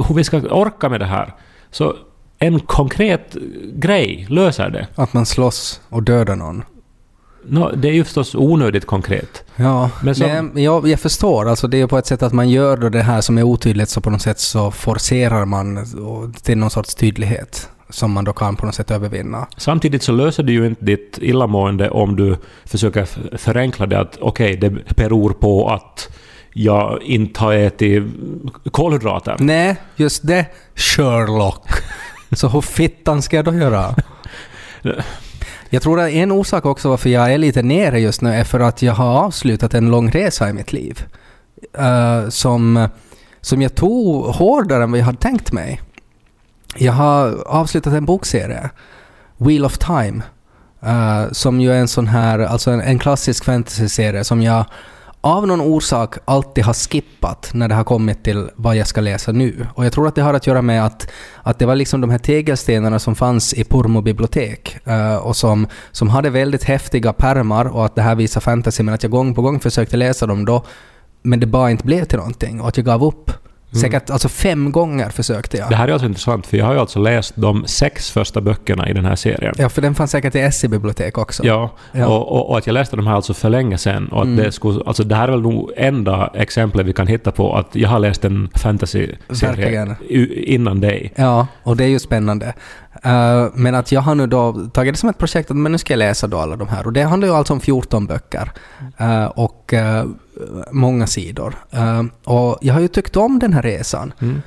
hur 0.07 0.15
vi 0.15 0.23
ska 0.23 0.37
orka 0.37 0.89
med 0.89 0.99
det 0.99 1.05
här. 1.05 1.33
Så 1.71 1.93
en 2.39 2.59
konkret 2.59 3.35
grej 3.73 4.25
löser 4.29 4.69
det. 4.69 4.87
Att 4.95 5.13
man 5.13 5.25
slåss 5.25 5.81
och 5.89 6.03
dödar 6.03 6.35
någon. 6.35 6.63
Nå, 7.45 7.71
det 7.75 7.87
är 7.89 7.93
ju 7.93 8.03
förstås 8.03 8.35
onödigt 8.35 8.85
konkret. 8.87 9.43
Ja, 9.55 9.89
Men 10.03 10.15
så- 10.15 10.27
Nej, 10.27 10.63
jag, 10.63 10.87
jag 10.87 10.99
förstår. 10.99 11.49
Alltså 11.49 11.67
det 11.67 11.81
är 11.81 11.87
på 11.87 11.97
ett 11.97 12.05
sätt 12.05 12.23
att 12.23 12.33
man 12.33 12.49
gör 12.49 12.77
då 12.77 12.89
det 12.89 13.01
här 13.01 13.21
som 13.21 13.37
är 13.37 13.43
otydligt 13.43 13.89
så 13.89 14.01
på 14.01 14.09
något 14.09 14.21
sätt 14.21 14.39
så 14.39 14.71
forcerar 14.71 15.45
man 15.45 15.85
till 16.43 16.57
någon 16.57 16.69
sorts 16.69 16.95
tydlighet 16.95 17.69
som 17.89 18.11
man 18.11 18.23
då 18.25 18.33
kan 18.33 18.55
på 18.55 18.65
något 18.65 18.75
sätt 18.75 18.91
övervinna. 18.91 19.47
Samtidigt 19.57 20.03
så 20.03 20.11
löser 20.11 20.43
det 20.43 20.51
ju 20.51 20.67
inte 20.67 20.85
ditt 20.85 21.17
illamående 21.21 21.89
om 21.89 22.15
du 22.15 22.37
försöker 22.65 23.05
förenkla 23.37 23.85
det 23.85 23.99
att 23.99 24.17
okej, 24.21 24.55
det 24.57 24.69
beror 24.95 25.29
på 25.33 25.69
att 25.69 26.09
jag 26.53 27.01
inte 27.03 27.39
har 27.39 27.53
ätit 27.53 28.03
kolhydrater. 28.71 29.35
Nej, 29.39 29.75
just 29.95 30.27
det. 30.27 30.45
Sherlock. 30.75 31.63
Så 32.31 32.47
hur 32.47 32.61
fittan 32.61 33.21
ska 33.21 33.35
jag 33.35 33.45
då 33.45 33.53
göra? 33.53 33.95
Jag 35.69 35.81
tror 35.81 35.99
att 35.99 36.09
en 36.09 36.31
orsak 36.31 36.65
också 36.65 36.89
varför 36.89 37.09
jag 37.09 37.33
är 37.33 37.37
lite 37.37 37.61
nere 37.61 37.99
just 37.99 38.21
nu 38.21 38.33
är 38.33 38.43
för 38.43 38.59
att 38.59 38.81
jag 38.81 38.93
har 38.93 39.19
avslutat 39.19 39.73
en 39.73 39.91
lång 39.91 40.11
resa 40.11 40.49
i 40.49 40.53
mitt 40.53 40.73
liv. 40.73 41.05
Uh, 41.79 42.29
som, 42.29 42.89
som 43.41 43.61
jag 43.61 43.75
tog 43.75 44.25
hårdare 44.25 44.83
än 44.83 44.91
vad 44.91 44.99
jag 44.99 45.05
hade 45.05 45.17
tänkt 45.17 45.51
mig. 45.51 45.81
Jag 46.75 46.93
har 46.93 47.47
avslutat 47.47 47.93
en 47.93 48.05
bokserie, 48.05 48.69
Wheel 49.37 49.65
of 49.65 49.77
Time, 49.77 50.23
uh, 50.83 51.31
som 51.31 51.61
ju 51.61 51.71
är 51.71 51.77
en 51.77 51.87
sån 51.87 52.07
här, 52.07 52.39
alltså 52.39 52.71
en, 52.71 52.81
en 52.81 52.99
klassisk 52.99 53.45
fantasyserie 53.45 54.23
som 54.23 54.41
jag 54.41 54.65
av 55.21 55.47
någon 55.47 55.61
orsak 55.61 56.15
alltid 56.25 56.63
har 56.63 56.73
skippat 56.73 57.51
när 57.53 57.67
det 57.67 57.75
har 57.75 57.83
kommit 57.83 58.23
till 58.23 58.49
vad 58.55 58.75
jag 58.75 58.87
ska 58.87 59.01
läsa 59.01 59.31
nu. 59.31 59.67
Och 59.73 59.85
jag 59.85 59.93
tror 59.93 60.07
att 60.07 60.15
det 60.15 60.21
har 60.21 60.33
att 60.33 60.47
göra 60.47 60.61
med 60.61 60.85
att, 60.85 61.11
att 61.43 61.59
det 61.59 61.65
var 61.65 61.75
liksom 61.75 62.01
de 62.01 62.09
här 62.09 62.17
tegelstenarna 62.17 62.99
som 62.99 63.15
fanns 63.15 63.53
i 63.53 63.63
Purmo 63.63 64.01
bibliotek 64.01 64.77
eh, 64.87 65.15
och 65.15 65.35
som, 65.35 65.67
som 65.91 66.09
hade 66.09 66.29
väldigt 66.29 66.63
häftiga 66.63 67.13
pärmar 67.13 67.65
och 67.65 67.85
att 67.85 67.95
det 67.95 68.01
här 68.01 68.15
visar 68.15 68.41
fantasy 68.41 68.83
men 68.83 68.93
att 68.93 69.03
jag 69.03 69.11
gång 69.11 69.35
på 69.35 69.41
gång 69.41 69.59
försökte 69.59 69.97
läsa 69.97 70.25
dem 70.25 70.45
då 70.45 70.63
men 71.21 71.39
det 71.39 71.45
bara 71.47 71.71
inte 71.71 71.85
blev 71.85 72.05
till 72.05 72.17
någonting 72.17 72.61
och 72.61 72.67
att 72.67 72.77
jag 72.77 72.85
gav 72.85 73.03
upp. 73.03 73.31
Säkert 73.71 74.09
alltså 74.09 74.29
fem 74.29 74.71
gånger 74.71 75.09
försökte 75.09 75.57
jag. 75.57 75.69
Det 75.69 75.75
här 75.75 75.87
är 75.87 75.91
alltså 75.91 76.07
intressant, 76.07 76.47
för 76.47 76.57
jag 76.57 76.65
har 76.65 76.73
ju 76.73 76.79
alltså 76.79 76.99
läst 76.99 77.33
de 77.35 77.65
sex 77.67 78.11
första 78.11 78.41
böckerna 78.41 78.89
i 78.89 78.93
den 78.93 79.05
här 79.05 79.15
serien. 79.15 79.55
Ja, 79.57 79.69
för 79.69 79.81
den 79.81 79.95
fanns 79.95 80.11
säkert 80.11 80.35
i 80.35 80.51
SE-bibliotek 80.51 81.17
också. 81.17 81.43
Ja, 81.45 81.69
Ja. 81.91 82.07
Och, 82.07 82.31
och, 82.31 82.49
och 82.49 82.57
att 82.57 82.67
jag 82.67 82.73
läste 82.73 82.95
de 82.95 83.07
här 83.07 83.15
alltså 83.15 83.33
för 83.33 83.49
länge 83.49 83.77
sedan. 83.77 84.07
Och 84.07 84.17
att 84.21 84.25
Mm. 84.25 84.37
det, 84.37 84.51
skulle, 84.51 84.81
alltså 84.85 85.03
det 85.03 85.15
här 85.15 85.27
är 85.27 85.31
väl 85.31 85.41
nog 85.41 85.71
enda 85.77 86.31
exemplet 86.33 86.85
vi 86.85 86.93
kan 86.93 87.07
hitta 87.07 87.31
på 87.31 87.55
att 87.55 87.75
jag 87.75 87.89
har 87.89 87.99
läst 87.99 88.25
en 88.25 88.49
fantasy-serie 88.55 89.95
innan 90.45 90.79
dig. 90.81 91.13
Ja, 91.15 91.47
och 91.63 91.77
det 91.77 91.83
är 91.83 91.87
ju 91.87 91.99
spännande. 91.99 92.53
Eh, 93.03 93.47
men 93.53 93.75
att 93.75 93.91
jag 93.91 94.01
har 94.01 94.15
nu 94.15 94.27
då 94.27 94.53
tagit 94.73 94.93
det 94.93 94.97
som 94.99 95.09
ett 95.09 95.17
projekt 95.17 95.51
att 95.51 95.57
men 95.57 95.71
nu 95.71 95.77
ska 95.77 95.93
jag 95.93 95.97
läsa 95.97 96.27
då 96.27 96.37
alla 96.37 96.55
de 96.55 96.67
här. 96.67 96.85
Och 96.85 96.93
det 96.93 97.03
handlar 97.03 97.27
ju 97.27 97.33
alltså 97.33 97.53
om 97.53 97.59
14 97.59 98.07
böcker. 98.07 98.51
eh, 98.97 99.25
och 99.25 99.73
eh, 99.73 100.05
många 100.71 101.07
sidor. 101.07 101.55
Eh, 101.71 102.03
och 102.23 102.57
jag 102.61 102.73
har 102.73 102.81
ju 102.81 102.87
tyckt 102.87 103.17
om 103.17 103.39
den 103.39 103.53
här 103.53 103.61
resan. 103.61 104.13
Mm. 104.19 104.41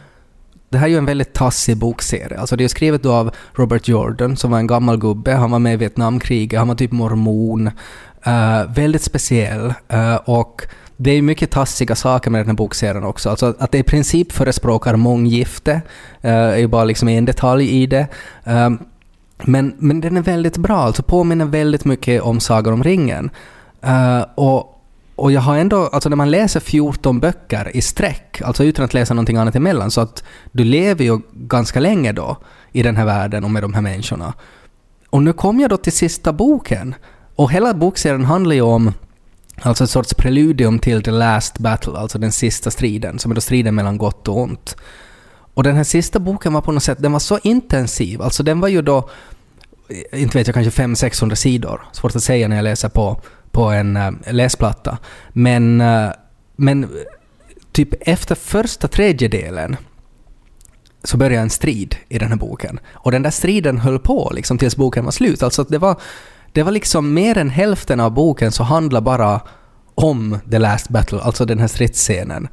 Det 0.68 0.78
här 0.78 0.86
är 0.86 0.90
ju 0.90 0.98
en 0.98 1.04
väldigt 1.04 1.32
tassig 1.32 1.76
bokserie. 1.76 2.38
Alltså 2.38 2.56
det 2.56 2.64
är 2.64 2.68
skrivet 2.68 3.06
av 3.06 3.30
Robert 3.54 3.88
Jordan 3.88 4.36
som 4.36 4.50
var 4.50 4.58
en 4.58 4.66
gammal 4.66 4.96
gubbe. 4.96 5.32
Han 5.32 5.50
var 5.50 5.58
med 5.58 5.74
i 5.74 5.76
Vietnamkriget, 5.76 6.58
han 6.58 6.68
var 6.68 6.74
typ 6.74 6.92
mormon. 6.92 7.70
Eh, 8.24 8.72
väldigt 8.74 9.02
speciell. 9.02 9.74
Eh, 9.88 10.14
och 10.14 10.62
det 10.96 11.10
är 11.10 11.22
mycket 11.22 11.50
tassiga 11.50 11.94
saker 11.94 12.30
med 12.30 12.40
den 12.40 12.46
här 12.46 12.54
bokserien 12.54 13.04
också. 13.04 13.30
Alltså 13.30 13.54
att 13.58 13.72
det 13.72 13.78
i 13.78 13.82
princip 13.82 14.32
förespråkar 14.32 14.96
månggifte 14.96 15.72
eh, 16.20 16.32
är 16.32 16.56
ju 16.56 16.66
bara 16.66 16.84
liksom 16.84 17.08
en 17.08 17.24
detalj 17.24 17.82
i 17.82 17.86
det. 17.86 18.06
Men, 19.44 19.74
men 19.78 20.00
den 20.00 20.16
är 20.16 20.22
väldigt 20.22 20.56
bra, 20.56 20.76
alltså 20.76 21.02
påminner 21.02 21.44
väldigt 21.44 21.84
mycket 21.84 22.22
om 22.22 22.40
Sagan 22.40 22.74
om 22.74 22.82
ringen. 22.82 23.30
Och 24.34 24.81
och 25.16 25.32
jag 25.32 25.40
har 25.40 25.56
ändå, 25.56 25.86
alltså 25.86 26.08
när 26.08 26.16
man 26.16 26.30
läser 26.30 26.60
14 26.60 27.20
böcker 27.20 27.76
i 27.76 27.82
sträck, 27.82 28.42
alltså 28.44 28.64
utan 28.64 28.84
att 28.84 28.94
läsa 28.94 29.14
någonting 29.14 29.36
annat 29.36 29.56
emellan, 29.56 29.90
så 29.90 30.00
att 30.00 30.24
du 30.52 30.64
lever 30.64 31.04
ju 31.04 31.20
ganska 31.32 31.80
länge 31.80 32.12
då 32.12 32.36
i 32.72 32.82
den 32.82 32.96
här 32.96 33.04
världen 33.04 33.44
och 33.44 33.50
med 33.50 33.62
de 33.62 33.74
här 33.74 33.80
människorna. 33.80 34.34
Och 35.10 35.22
nu 35.22 35.32
kom 35.32 35.60
jag 35.60 35.70
då 35.70 35.76
till 35.76 35.92
sista 35.92 36.32
boken. 36.32 36.94
Och 37.36 37.52
hela 37.52 37.74
bokserien 37.74 38.24
handlar 38.24 38.54
ju 38.54 38.62
om 38.62 38.92
alltså 39.60 39.84
ett 39.84 39.90
sorts 39.90 40.14
preludium 40.14 40.78
till 40.78 41.02
The 41.02 41.10
Last 41.10 41.58
Battle, 41.58 41.98
alltså 41.98 42.18
den 42.18 42.32
sista 42.32 42.70
striden, 42.70 43.18
som 43.18 43.30
är 43.30 43.34
då 43.34 43.40
striden 43.40 43.74
mellan 43.74 43.98
gott 43.98 44.28
och 44.28 44.38
ont. 44.38 44.76
Och 45.54 45.62
den 45.62 45.76
här 45.76 45.84
sista 45.84 46.18
boken 46.18 46.52
var 46.52 46.60
på 46.60 46.72
något 46.72 46.82
sätt, 46.82 46.98
den 47.00 47.12
var 47.12 47.18
så 47.18 47.38
intensiv, 47.42 48.22
alltså 48.22 48.42
den 48.42 48.60
var 48.60 48.68
ju 48.68 48.82
då, 48.82 49.10
inte 50.12 50.38
vet 50.38 50.46
jag, 50.46 50.54
kanske 50.54 50.82
500-600 50.82 51.34
sidor. 51.34 51.82
Svårt 51.92 52.16
att 52.16 52.22
säga 52.22 52.48
när 52.48 52.56
jag 52.56 52.62
läser 52.62 52.88
på, 52.88 53.20
på 53.52 53.64
en 53.64 53.96
äh, 53.96 54.10
läsplatta. 54.30 54.98
Men, 55.32 55.80
äh, 55.80 56.10
men 56.56 56.88
typ 57.72 57.88
efter 58.00 58.34
första 58.34 58.88
tredjedelen 58.88 59.76
så 61.04 61.16
började 61.16 61.42
en 61.42 61.50
strid 61.50 61.96
i 62.08 62.18
den 62.18 62.28
här 62.28 62.36
boken. 62.36 62.80
Och 62.92 63.12
den 63.12 63.22
där 63.22 63.30
striden 63.30 63.78
höll 63.78 63.98
på 63.98 64.32
liksom 64.34 64.58
tills 64.58 64.76
boken 64.76 65.04
var 65.04 65.12
slut. 65.12 65.42
Alltså 65.42 65.64
det 65.64 65.78
var, 65.78 66.00
det 66.52 66.62
var 66.62 66.72
liksom 66.72 67.14
mer 67.14 67.38
än 67.38 67.50
hälften 67.50 68.00
av 68.00 68.10
boken 68.10 68.52
så 68.52 68.62
handlar 68.62 69.00
bara 69.00 69.40
om 69.94 70.38
The 70.50 70.58
Last 70.58 70.88
Battle, 70.88 71.20
alltså 71.20 71.44
den 71.44 71.58
här 71.58 71.68
stridsscenen. 71.68 72.48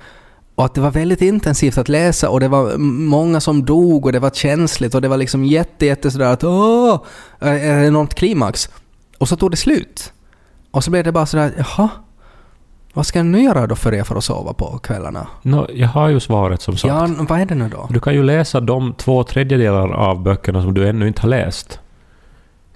Och 0.55 0.65
att 0.65 0.75
det 0.75 0.81
var 0.81 0.91
väldigt 0.91 1.21
intensivt 1.21 1.77
att 1.77 1.89
läsa 1.89 2.29
och 2.29 2.39
det 2.39 2.47
var 2.47 2.77
många 2.77 3.39
som 3.39 3.65
dog 3.65 4.05
och 4.05 4.11
det 4.11 4.19
var 4.19 4.29
känsligt 4.29 4.95
och 4.95 5.01
det 5.01 5.07
var 5.07 5.17
liksom 5.17 5.45
jätte, 5.45 5.85
jätte 5.85 6.11
sådär 6.11 6.25
att 6.25 6.43
åh, 6.43 7.01
enormt 7.41 8.13
klimax. 8.13 8.69
Och 9.17 9.29
så 9.29 9.35
tog 9.35 9.51
det 9.51 9.57
slut. 9.57 10.13
Och 10.71 10.83
så 10.83 10.91
blev 10.91 11.03
det 11.03 11.11
bara 11.11 11.25
sådär, 11.25 11.53
jaha, 11.57 11.89
vad 12.93 13.05
ska 13.05 13.19
jag 13.19 13.25
nu 13.25 13.41
göra 13.41 13.67
då 13.67 13.75
för 13.75 13.93
er 13.93 14.03
för 14.03 14.15
att 14.15 14.23
sova 14.23 14.53
på 14.53 14.77
kvällarna? 14.77 15.27
Nå, 15.41 15.67
jag 15.73 15.87
har 15.87 16.07
ju 16.09 16.19
svaret 16.19 16.61
som 16.61 16.77
sagt. 16.77 16.93
Ja, 16.93 17.25
vad 17.29 17.41
är 17.41 17.45
det 17.45 17.55
nu 17.55 17.69
då? 17.69 17.87
Du 17.89 17.99
kan 17.99 18.13
ju 18.13 18.23
läsa 18.23 18.59
de 18.59 18.93
två 18.93 19.23
tredjedelar 19.23 19.89
av 19.89 20.23
böckerna 20.23 20.61
som 20.61 20.73
du 20.73 20.89
ännu 20.89 21.07
inte 21.07 21.21
har 21.21 21.29
läst. 21.29 21.79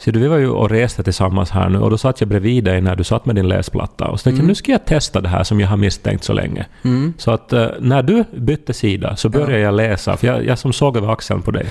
Så 0.03 0.12
du, 0.12 0.19
vi 0.19 0.27
var 0.27 0.38
ju 0.38 0.50
och 0.50 0.69
reste 0.69 1.03
tillsammans 1.03 1.50
här 1.51 1.69
nu 1.69 1.79
och 1.79 1.89
då 1.89 1.98
satt 1.98 2.22
jag 2.22 2.27
bredvid 2.29 2.63
dig 2.63 2.81
när 2.81 2.95
du 2.95 3.03
satt 3.03 3.25
med 3.25 3.36
din 3.36 3.48
läsplatta 3.48 4.07
och 4.07 4.19
så 4.19 4.24
tänkte 4.24 4.39
Mm. 4.39 4.48
nu 4.48 4.55
ska 4.55 4.72
jag 4.72 4.86
testa 4.86 5.22
det 5.22 5.29
här 5.29 5.43
som 5.43 5.60
jag 5.60 5.67
har 5.67 5.77
misstänkt 5.77 6.24
så 6.24 6.33
länge. 6.33 6.65
Mm. 6.83 7.13
Så 7.17 7.31
att 7.31 7.53
eh, 7.53 7.67
när 7.79 8.03
du 8.03 8.24
bytte 8.38 8.74
sida 8.74 9.15
så 9.15 9.29
började 9.29 9.60
jag 9.60 9.74
läsa, 9.74 10.17
för 10.17 10.27
jag, 10.27 10.45
jag 10.45 10.57
som 10.60 10.74
såg 10.74 10.98
över 10.98 11.13
axeln 11.13 11.41
på 11.41 11.51
dig. 11.51 11.65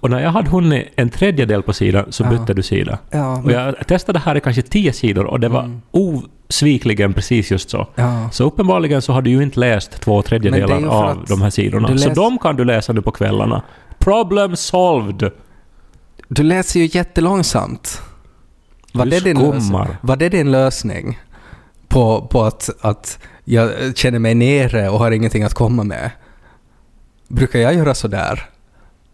och 0.00 0.10
när 0.10 0.20
jag 0.22 0.30
hade 0.30 0.50
hunnit 0.50 0.88
en 0.96 1.10
tredjedel 1.10 1.62
på 1.62 1.72
sidan 1.72 2.04
så 2.12 2.22
Ja. 2.24 2.30
bytte 2.30 2.54
du 2.54 2.62
sida. 2.62 2.98
Ja, 3.10 3.42
Och 3.44 3.52
jag 3.52 3.86
testade 3.86 4.18
här 4.18 4.36
i 4.36 4.40
kanske 4.40 4.62
tio 4.62 4.92
sidor 4.92 5.24
och 5.26 5.40
det 5.40 5.48
var 5.48 5.62
Mm. 5.62 5.80
osvikligen 6.48 7.12
precis 7.12 7.50
just 7.50 7.70
så. 7.70 7.86
ja. 7.94 8.28
Så 8.32 8.44
uppenbarligen 8.44 9.02
så 9.02 9.12
har 9.12 9.22
du 9.22 9.30
ju 9.30 9.42
inte 9.42 9.60
läst 9.60 10.00
två 10.00 10.14
Men 10.14 10.22
det 10.22 10.28
tredjedelar 10.28 10.86
av 10.88 11.24
de 11.28 11.42
här 11.42 11.50
sidorna. 11.50 11.88
Så 11.88 11.94
läs- 11.94 12.14
de 12.14 12.38
kan 12.38 12.56
du 12.56 12.64
läsa 12.64 12.92
nu 12.92 13.02
på 13.02 13.10
kvällarna. 13.10 13.62
Problem 13.98 14.56
solved! 14.56 15.30
Du 16.28 16.42
läser 16.42 16.80
ju 16.80 16.88
jättelångsamt. 16.92 18.02
Var 18.92 19.06
det, 19.06 19.20
din 19.20 19.38
lösning? 19.38 19.86
var 20.00 20.16
det 20.16 20.28
din 20.28 20.50
lösning 20.50 21.18
på, 21.88 22.26
på 22.30 22.42
att, 22.44 22.70
att 22.80 23.18
jag 23.44 23.96
känner 23.96 24.18
mig 24.18 24.34
nere 24.34 24.88
och 24.88 24.98
har 24.98 25.10
ingenting 25.10 25.42
att 25.42 25.54
komma 25.54 25.84
med? 25.84 26.10
Brukar 27.28 27.58
jag 27.58 27.74
göra 27.74 27.94
så 27.94 28.08
där 28.08 28.48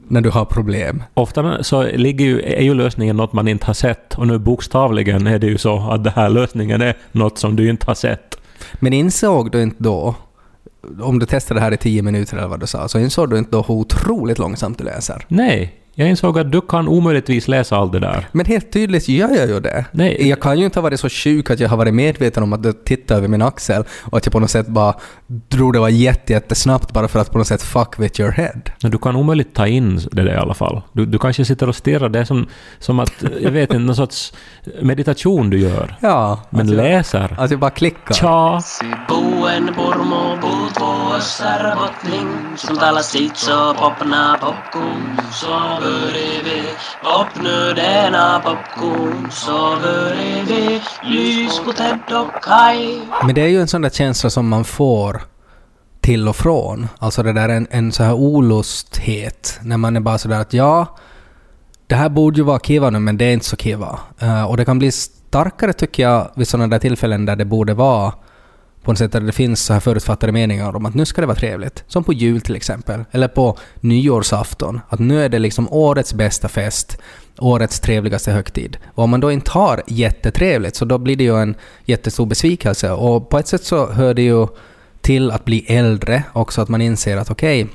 när 0.08 0.20
du 0.20 0.30
har 0.30 0.44
problem? 0.44 1.02
Ofta 1.14 1.62
så 1.62 1.82
ligger 1.82 2.24
ju, 2.24 2.42
är 2.42 2.62
ju 2.62 2.74
lösningen 2.74 3.16
något 3.16 3.32
man 3.32 3.48
inte 3.48 3.66
har 3.66 3.74
sett 3.74 4.14
och 4.14 4.26
nu 4.26 4.38
bokstavligen 4.38 5.26
är 5.26 5.38
det 5.38 5.46
ju 5.46 5.58
så 5.58 5.90
att 5.90 6.04
den 6.04 6.12
här 6.16 6.28
lösningen 6.28 6.82
är 6.82 6.96
något 7.12 7.38
som 7.38 7.56
du 7.56 7.68
inte 7.68 7.86
har 7.86 7.94
sett. 7.94 8.36
Men 8.74 8.92
insåg 8.92 9.50
du 9.50 9.62
inte 9.62 9.82
då, 9.82 10.14
om 11.02 11.18
du 11.18 11.26
testade 11.26 11.60
det 11.60 11.64
här 11.64 11.72
i 11.72 11.76
tio 11.76 12.02
minuter 12.02 12.36
eller 12.36 12.48
vad 12.48 12.60
du 12.60 12.66
sa, 12.66 12.88
så 12.88 12.98
insåg 12.98 13.30
du 13.30 13.38
inte 13.38 13.50
då 13.50 13.62
hur 13.62 13.74
otroligt 13.74 14.38
långsamt 14.38 14.78
du 14.78 14.84
läser? 14.84 15.24
Nej, 15.28 15.74
jag 15.98 16.08
insåg 16.08 16.38
att 16.38 16.52
du 16.52 16.60
kan 16.60 16.88
omöjligtvis 16.88 17.48
läsa 17.48 17.76
allt 17.76 17.92
det 17.92 17.98
där. 17.98 18.28
Men 18.32 18.46
helt 18.46 18.72
tydligt 18.72 19.08
gör 19.08 19.36
jag 19.36 19.48
ju 19.48 19.60
det. 19.60 19.84
Nej. 19.92 20.28
Jag 20.28 20.40
kan 20.40 20.58
ju 20.58 20.64
inte 20.64 20.78
ha 20.78 20.82
varit 20.82 21.00
så 21.00 21.08
sjuk 21.08 21.50
att 21.50 21.60
jag 21.60 21.68
har 21.68 21.76
varit 21.76 21.94
medveten 21.94 22.42
om 22.42 22.52
att 22.52 22.62
du 22.62 22.72
tittar 22.72 23.16
över 23.16 23.28
min 23.28 23.42
axel 23.42 23.84
och 24.04 24.18
att 24.18 24.26
jag 24.26 24.32
på 24.32 24.40
något 24.40 24.50
sätt 24.50 24.66
bara 24.66 24.94
drog 25.26 25.72
det 25.72 25.78
var 25.78 25.88
jätte, 25.88 26.32
jättesnabbt 26.32 26.92
bara 26.92 27.08
för 27.08 27.18
att 27.18 27.32
på 27.32 27.38
något 27.38 27.46
sätt 27.46 27.62
fuck 27.62 27.98
with 27.98 28.20
your 28.20 28.30
head. 28.30 28.60
Men 28.82 28.90
du 28.90 28.98
kan 28.98 29.16
omöjligt 29.16 29.54
ta 29.54 29.66
in 29.66 30.00
det 30.12 30.22
där 30.22 30.34
i 30.34 30.36
alla 30.36 30.54
fall. 30.54 30.82
Du, 30.92 31.06
du 31.06 31.18
kanske 31.18 31.44
sitter 31.44 31.68
och 31.68 31.76
stirrar, 31.76 32.08
det 32.08 32.18
är 32.18 32.24
som, 32.24 32.48
som 32.78 32.98
att, 32.98 33.24
jag 33.40 33.50
vet 33.50 33.70
inte, 33.70 33.78
någon 33.78 33.96
sorts 33.96 34.32
meditation 34.82 35.50
du 35.50 35.58
gör. 35.58 35.96
Ja. 36.00 36.40
Men 36.50 36.68
jag, 36.68 36.76
läser. 36.76 37.36
Att 37.38 37.50
jag 37.50 37.60
bara 37.60 37.70
klickar. 37.70 38.14
Tja! 38.14 38.60
Popcorn, 45.88 46.00
så 46.02 46.10
bredvid 46.10 46.64
popnöderna 47.02 48.42
popcorn, 48.44 49.30
så 49.30 49.76
bredvid 49.82 50.80
lys 51.02 51.60
på 51.64 51.72
Ted 51.72 52.16
och 52.16 52.42
Kaj. 52.42 53.00
Men 53.26 53.34
det 53.34 53.40
är 53.40 53.48
ju 53.48 53.60
en 53.60 53.68
sån 53.68 53.82
där 53.82 53.90
känsla 53.90 54.30
som 54.30 54.48
man 54.48 54.64
får 54.64 55.22
till 56.00 56.28
och 56.28 56.36
från. 56.36 56.88
Alltså 56.98 57.22
det 57.22 57.32
där 57.32 57.48
en, 57.48 57.66
en 57.70 57.92
så 57.92 58.02
här 58.02 58.14
olusthet 58.14 59.58
när 59.62 59.76
man 59.76 59.96
är 59.96 60.00
bara 60.00 60.18
sådär 60.18 60.40
att 60.40 60.52
ja, 60.52 60.96
det 61.86 61.94
här 61.94 62.08
borde 62.08 62.36
ju 62.36 62.44
vara 62.44 62.58
kiva 62.58 62.90
nu 62.90 62.98
men 62.98 63.18
det 63.18 63.24
är 63.24 63.32
inte 63.32 63.46
så 63.46 63.56
kiva. 63.56 63.98
Uh, 64.22 64.44
och 64.44 64.56
det 64.56 64.64
kan 64.64 64.78
bli 64.78 64.92
starkare 64.92 65.72
tycker 65.72 66.02
jag 66.02 66.30
vid 66.34 66.48
sådana 66.48 66.66
där 66.66 66.78
tillfällen 66.78 67.26
där 67.26 67.36
det 67.36 67.44
borde 67.44 67.74
vara 67.74 68.12
på 68.82 68.92
något 68.92 68.98
sätt 68.98 69.12
där 69.12 69.20
det 69.20 69.32
finns 69.32 69.64
så 69.64 69.72
här 69.72 69.80
förutfattade 69.80 70.32
meningar 70.32 70.76
om 70.76 70.86
att 70.86 70.94
nu 70.94 71.04
ska 71.04 71.20
det 71.20 71.26
vara 71.26 71.38
trevligt. 71.38 71.84
Som 71.86 72.04
på 72.04 72.12
jul 72.12 72.40
till 72.40 72.56
exempel. 72.56 73.04
Eller 73.10 73.28
på 73.28 73.58
nyårsafton. 73.80 74.80
Att 74.88 75.00
nu 75.00 75.24
är 75.24 75.28
det 75.28 75.38
liksom 75.38 75.72
årets 75.72 76.14
bästa 76.14 76.48
fest. 76.48 76.98
Årets 77.38 77.80
trevligaste 77.80 78.32
högtid. 78.32 78.76
Och 78.94 79.04
om 79.04 79.10
man 79.10 79.20
då 79.20 79.32
inte 79.32 79.50
har 79.50 79.82
jättetrevligt 79.86 80.76
så 80.76 80.84
då 80.84 80.98
blir 80.98 81.16
det 81.16 81.24
ju 81.24 81.36
en 81.36 81.54
jättestor 81.84 82.26
besvikelse. 82.26 82.90
Och 82.90 83.28
på 83.28 83.38
ett 83.38 83.48
sätt 83.48 83.64
så 83.64 83.92
hör 83.92 84.14
det 84.14 84.22
ju 84.22 84.46
till 85.00 85.30
att 85.30 85.44
bli 85.44 85.64
äldre 85.68 86.22
också 86.32 86.62
att 86.62 86.68
man 86.68 86.80
inser 86.80 87.16
att 87.16 87.30
okej, 87.30 87.66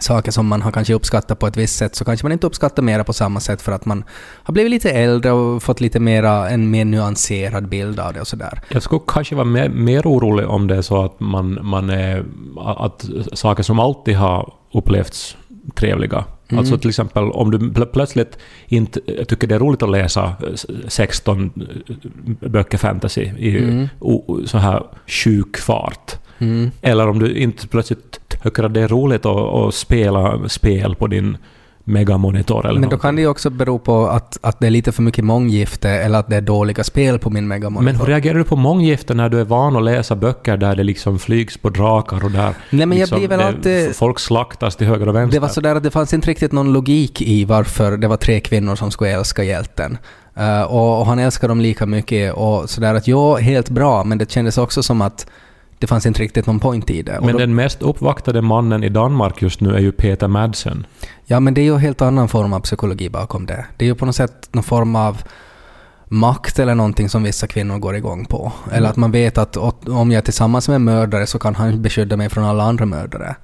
saker 0.00 0.32
som 0.32 0.46
man 0.46 0.62
har 0.62 0.72
kanske 0.72 0.94
uppskattat 0.94 1.38
på 1.38 1.46
ett 1.46 1.56
visst 1.56 1.76
sätt 1.76 1.94
så 1.96 2.04
kanske 2.04 2.24
man 2.24 2.32
inte 2.32 2.46
uppskattar 2.46 2.82
mera 2.82 3.04
på 3.04 3.12
samma 3.12 3.40
sätt 3.40 3.62
för 3.62 3.72
att 3.72 3.84
man 3.84 4.04
har 4.42 4.52
blivit 4.54 4.70
lite 4.70 4.90
äldre 4.90 5.32
och 5.32 5.62
fått 5.62 5.80
lite 5.80 6.00
mera, 6.00 6.50
en 6.50 6.70
mer 6.70 6.84
nyanserad 6.84 7.68
bild 7.68 8.00
av 8.00 8.12
det 8.14 8.20
och 8.20 8.26
sådär. 8.26 8.60
Jag 8.68 8.82
skulle 8.82 9.00
kanske 9.06 9.34
vara 9.34 9.44
mer, 9.44 9.68
mer 9.68 10.02
orolig 10.02 10.46
om 10.48 10.66
det 10.66 10.76
är 10.76 10.82
så 10.82 11.04
att 11.04 11.20
man, 11.20 11.58
man 11.62 11.90
är... 11.90 12.24
Att 12.66 13.04
saker 13.32 13.62
som 13.62 13.78
alltid 13.78 14.16
har 14.16 14.52
upplevts 14.74 15.36
trevliga. 15.74 16.24
Mm. 16.48 16.58
Alltså 16.58 16.78
till 16.78 16.88
exempel 16.88 17.22
om 17.22 17.50
du 17.50 17.58
pl- 17.58 17.84
plötsligt 17.84 18.38
inte 18.66 19.00
tycker 19.24 19.46
det 19.46 19.54
är 19.54 19.58
roligt 19.58 19.82
att 19.82 19.90
läsa 19.90 20.24
eh, 20.24 20.54
16 20.88 21.50
böcker 22.40 22.78
fantasy 22.78 23.22
i 23.22 23.58
Mm. 23.58 23.88
så 24.46 24.58
här 24.58 24.82
sjuk 25.06 25.56
fart. 25.58 26.14
Mm. 26.42 26.70
Eller 26.82 27.08
om 27.08 27.18
du 27.18 27.34
inte 27.36 27.68
plötsligt 27.68 28.20
tycker 28.42 28.62
att 28.64 28.74
det 28.74 28.80
är 28.80 28.88
roligt 28.88 29.26
att, 29.26 29.36
att 29.36 29.74
spela 29.74 30.48
spel 30.48 30.94
på 30.94 31.06
din 31.06 31.36
megamonitor 31.84 32.66
eller 32.66 32.80
Men 32.80 32.88
då 32.88 32.94
något. 32.96 33.02
kan 33.02 33.16
det 33.16 33.22
ju 33.22 33.28
också 33.28 33.50
bero 33.50 33.78
på 33.78 34.06
att, 34.06 34.38
att 34.42 34.60
det 34.60 34.66
är 34.66 34.70
lite 34.70 34.92
för 34.92 35.02
mycket 35.02 35.24
månggifte 35.24 35.90
eller 35.90 36.18
att 36.18 36.28
det 36.30 36.36
är 36.36 36.40
dåliga 36.40 36.84
spel 36.84 37.18
på 37.18 37.30
min 37.30 37.48
megamonitor. 37.48 37.84
Men 37.84 37.96
hur 37.96 38.06
reagerar 38.06 38.38
du 38.38 38.44
på 38.44 38.56
månggifte 38.56 39.14
när 39.14 39.28
du 39.28 39.40
är 39.40 39.44
van 39.44 39.76
att 39.76 39.82
läsa 39.82 40.16
böcker 40.16 40.56
där 40.56 40.76
det 40.76 40.82
liksom 40.84 41.18
flygs 41.18 41.56
på 41.58 41.68
drakar 41.70 42.24
och 42.24 42.30
där 42.30 42.54
Nej, 42.70 42.86
men 42.86 42.90
jag 42.90 42.96
liksom 42.96 43.18
blir 43.18 43.28
väl 43.28 43.40
alltid- 43.40 43.96
folk 43.96 44.18
slaktas 44.18 44.76
till 44.76 44.86
höger 44.86 45.08
och 45.08 45.14
vänster? 45.14 45.36
Det 45.36 45.40
var 45.40 45.48
sådär 45.48 45.74
att 45.76 45.82
det 45.82 45.90
fanns 45.90 46.14
inte 46.14 46.30
riktigt 46.30 46.52
någon 46.52 46.72
logik 46.72 47.22
i 47.22 47.44
varför 47.44 47.96
det 47.96 48.08
var 48.08 48.16
tre 48.16 48.40
kvinnor 48.40 48.76
som 48.76 48.90
skulle 48.90 49.10
älska 49.10 49.44
hjälten. 49.44 49.98
Eh, 50.36 50.62
och, 50.62 51.00
och 51.00 51.06
han 51.06 51.18
älskar 51.18 51.48
dem 51.48 51.60
lika 51.60 51.86
mycket 51.86 52.34
och 52.34 52.70
sådär 52.70 52.94
att 52.94 53.08
ja, 53.08 53.36
helt 53.36 53.70
bra, 53.70 54.04
men 54.04 54.18
det 54.18 54.30
kändes 54.30 54.58
också 54.58 54.82
som 54.82 55.02
att 55.02 55.26
det 55.82 55.86
fanns 55.86 56.06
inte 56.06 56.22
riktigt 56.22 56.46
någon 56.46 56.60
point 56.60 56.90
i 56.90 57.02
det. 57.02 57.18
Men 57.22 57.32
då, 57.32 57.38
den 57.38 57.54
mest 57.54 57.82
uppvaktade 57.82 58.42
mannen 58.42 58.84
i 58.84 58.88
Danmark 58.88 59.42
just 59.42 59.60
nu 59.60 59.74
är 59.74 59.80
ju 59.80 59.92
Peter 59.92 60.28
Madsen. 60.28 60.86
Ja, 61.24 61.40
men 61.40 61.54
det 61.54 61.60
är 61.60 61.62
ju 61.62 61.74
en 61.74 61.80
helt 61.80 62.02
annan 62.02 62.28
form 62.28 62.52
av 62.52 62.60
psykologi 62.60 63.08
bakom 63.08 63.46
det. 63.46 63.66
Det 63.76 63.84
är 63.84 63.86
ju 63.86 63.94
på 63.94 64.06
något 64.06 64.16
sätt 64.16 64.48
någon 64.52 64.62
form 64.62 64.96
av 64.96 65.22
makt 66.08 66.58
eller 66.58 66.74
någonting 66.74 67.08
som 67.08 67.22
vissa 67.22 67.46
kvinnor 67.46 67.78
går 67.78 67.96
igång 67.96 68.24
på. 68.24 68.52
Eller 68.72 68.88
att 68.88 68.96
man 68.96 69.10
vet 69.10 69.38
att 69.38 69.56
om 69.88 70.10
jag 70.10 70.18
är 70.18 70.24
tillsammans 70.24 70.68
med 70.68 70.74
en 70.74 70.84
mördare 70.84 71.26
så 71.26 71.38
kan 71.38 71.54
han 71.54 71.82
beskydda 71.82 72.16
mig 72.16 72.28
från 72.28 72.44
alla 72.44 72.64
andra 72.64 72.86
mördare. 72.86 73.36